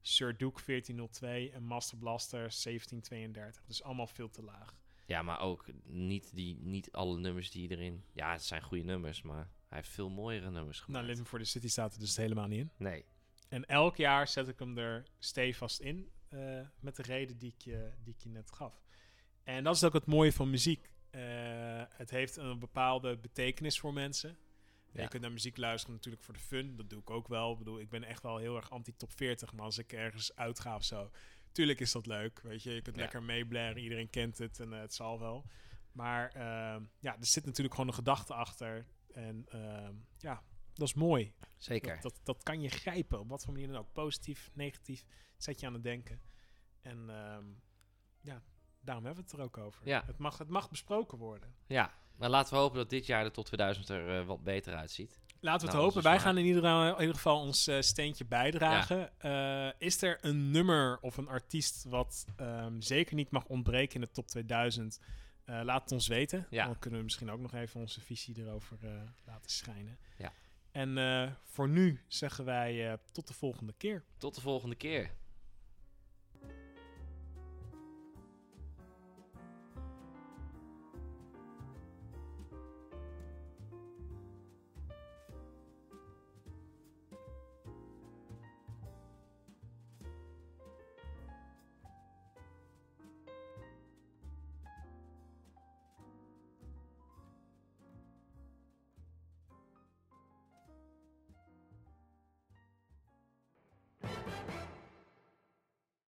Sir 0.00 0.36
Duke 0.36 0.60
1402 0.66 1.50
en 1.52 1.62
Master 1.62 1.98
Blaster 1.98 2.38
1732. 2.38 3.64
Dus 3.66 3.82
allemaal 3.82 4.06
veel 4.06 4.30
te 4.30 4.42
laag. 4.42 4.80
Ja, 5.06 5.22
maar 5.22 5.40
ook 5.40 5.64
niet, 5.84 6.30
die, 6.34 6.58
niet 6.60 6.92
alle 6.92 7.18
nummers 7.18 7.50
die 7.50 7.70
erin... 7.70 8.04
Ja, 8.12 8.32
het 8.32 8.44
zijn 8.44 8.62
goede 8.62 8.84
nummers, 8.84 9.22
maar 9.22 9.48
hij 9.66 9.78
heeft 9.78 9.90
veel 9.90 10.10
mooiere 10.10 10.50
nummers 10.50 10.80
gemaakt. 10.80 10.98
Nou, 10.98 11.06
Living 11.06 11.28
for 11.28 11.38
the 11.38 11.44
City 11.44 11.68
staat 11.68 11.94
er 11.94 12.00
dus 12.00 12.16
helemaal 12.16 12.46
niet 12.46 12.60
in. 12.60 12.70
Nee, 12.76 13.04
En 13.48 13.64
elk 13.64 13.96
jaar 13.96 14.28
zet 14.28 14.48
ik 14.48 14.58
hem 14.58 14.78
er 14.78 15.04
stevast 15.18 15.80
in. 15.80 16.10
Eh, 16.28 16.60
met 16.80 16.96
de 16.96 17.02
reden 17.02 17.38
die 17.38 17.52
ik, 17.56 17.62
je, 17.62 17.92
die 18.04 18.14
ik 18.14 18.20
je 18.20 18.28
net 18.28 18.52
gaf. 18.52 18.82
En 19.42 19.64
dat 19.64 19.74
is 19.74 19.84
ook 19.84 19.92
het 19.92 20.06
mooie 20.06 20.32
van 20.32 20.50
muziek. 20.50 20.90
Eh, 21.10 21.20
het 21.88 22.10
heeft 22.10 22.36
een 22.36 22.58
bepaalde 22.58 23.16
betekenis 23.16 23.78
voor 23.80 23.92
mensen. 23.92 24.38
Ja. 24.92 25.02
Je 25.02 25.08
kunt 25.08 25.22
naar 25.22 25.32
muziek 25.32 25.56
luisteren 25.56 25.94
natuurlijk 25.94 26.24
voor 26.24 26.34
de 26.34 26.40
fun. 26.40 26.76
Dat 26.76 26.90
doe 26.90 27.00
ik 27.00 27.10
ook 27.10 27.28
wel. 27.28 27.52
Ik 27.52 27.58
bedoel, 27.58 27.80
ik 27.80 27.88
ben 27.88 28.04
echt 28.04 28.22
wel 28.22 28.36
heel 28.36 28.56
erg 28.56 28.70
anti-top 28.70 29.12
40. 29.12 29.52
Maar 29.52 29.64
als 29.64 29.78
ik 29.78 29.92
ergens 29.92 30.36
uitga 30.36 30.74
of 30.74 30.84
zo... 30.84 31.10
Tuurlijk 31.52 31.80
is 31.80 31.92
dat 31.92 32.06
leuk, 32.06 32.40
weet 32.40 32.62
je. 32.62 32.74
Je 32.74 32.82
kunt 32.82 32.96
Ja. 32.96 33.02
lekker 33.02 33.22
meeblaren. 33.22 33.82
Iedereen 33.82 34.10
kent 34.10 34.38
het 34.38 34.60
en 34.60 34.72
eh, 34.72 34.80
het 34.80 34.94
zal 34.94 35.18
wel. 35.18 35.44
Maar 35.92 36.30
ehm, 36.30 36.82
ja, 36.98 37.16
er 37.18 37.26
zit 37.26 37.44
natuurlijk 37.44 37.74
gewoon 37.74 37.90
een 37.90 37.96
gedachte 37.96 38.34
achter. 38.34 38.86
En 39.12 39.46
ehm, 39.48 39.94
ja, 40.18 40.42
dat 40.74 40.88
is 40.88 40.94
mooi. 40.94 41.32
Zeker. 41.56 42.00
Dat, 42.00 42.02
dat, 42.02 42.20
dat 42.22 42.42
kan 42.42 42.60
je 42.60 42.68
grijpen, 42.68 43.18
op 43.20 43.28
wat 43.28 43.44
voor 43.44 43.52
manier 43.52 43.68
dan 43.68 43.76
ook. 43.76 43.92
Positief, 43.92 44.50
negatief, 44.54 45.04
zet 45.38 45.60
je 45.60 45.66
aan 45.66 45.72
het 45.72 45.82
denken. 45.82 46.20
En 46.82 47.10
ehm, 47.10 47.44
ja, 48.20 48.42
daarom 48.80 49.04
hebben 49.04 49.24
we 49.24 49.30
het 49.30 49.38
er 49.40 49.44
ook 49.44 49.58
over. 49.58 49.88
Ja. 49.88 50.02
Het, 50.06 50.18
mag, 50.18 50.38
het 50.38 50.48
mag 50.48 50.70
besproken 50.70 51.18
worden. 51.18 51.54
Ja, 51.66 51.94
maar 52.16 52.30
laten 52.30 52.54
we 52.54 52.60
hopen 52.60 52.78
dat 52.78 52.90
dit 52.90 53.06
jaar 53.06 53.24
de 53.24 53.30
tot 53.30 53.46
2000 53.46 53.88
er 53.88 54.18
eh, 54.18 54.26
wat 54.26 54.42
beter 54.42 54.74
uitziet. 54.74 55.20
Laten 55.40 55.60
we 55.60 55.66
het 55.66 55.74
Nou, 55.74 55.84
hopen. 55.84 56.02
Wij 56.02 56.18
gaan 56.18 56.38
in 56.38 56.44
ieder, 56.44 56.64
in 56.64 57.00
ieder 57.00 57.14
geval 57.14 57.40
ons 57.40 57.66
eh, 57.66 57.80
steentje 57.80 58.24
bijdragen. 58.24 59.10
Eh, 59.18 59.68
is 59.78 60.02
er 60.02 60.18
een 60.20 60.50
nummer 60.50 60.98
of 61.00 61.16
een 61.16 61.28
artiest 61.28 61.84
wat 61.84 62.24
ehm, 62.36 62.80
zeker 62.80 63.14
niet 63.14 63.30
mag 63.30 63.44
ontbreken 63.44 63.94
in 63.94 64.00
de 64.00 64.10
top 64.10 64.26
2000? 64.26 65.00
Eh, 65.44 65.60
laat 65.64 65.82
het 65.82 65.92
ons 65.92 66.08
weten. 66.08 66.46
Ja. 66.50 66.64
Dan 66.64 66.78
kunnen 66.78 66.98
we 66.98 67.04
misschien 67.04 67.30
ook 67.30 67.40
nog 67.40 67.54
even 67.54 67.80
onze 67.80 68.00
visie 68.00 68.38
erover 68.38 68.78
laten 69.24 69.50
schijnen. 69.50 69.98
Ja. 70.16 70.32
En 70.70 71.36
voor 71.44 71.68
nu 71.68 72.00
zeggen 72.08 72.44
wij 72.44 72.98
tot 73.12 73.28
de 73.28 73.34
volgende 73.34 73.72
keer. 73.72 74.04
Tot 74.16 74.34
de 74.34 74.40
volgende 74.40 74.74
keer. 74.74 75.10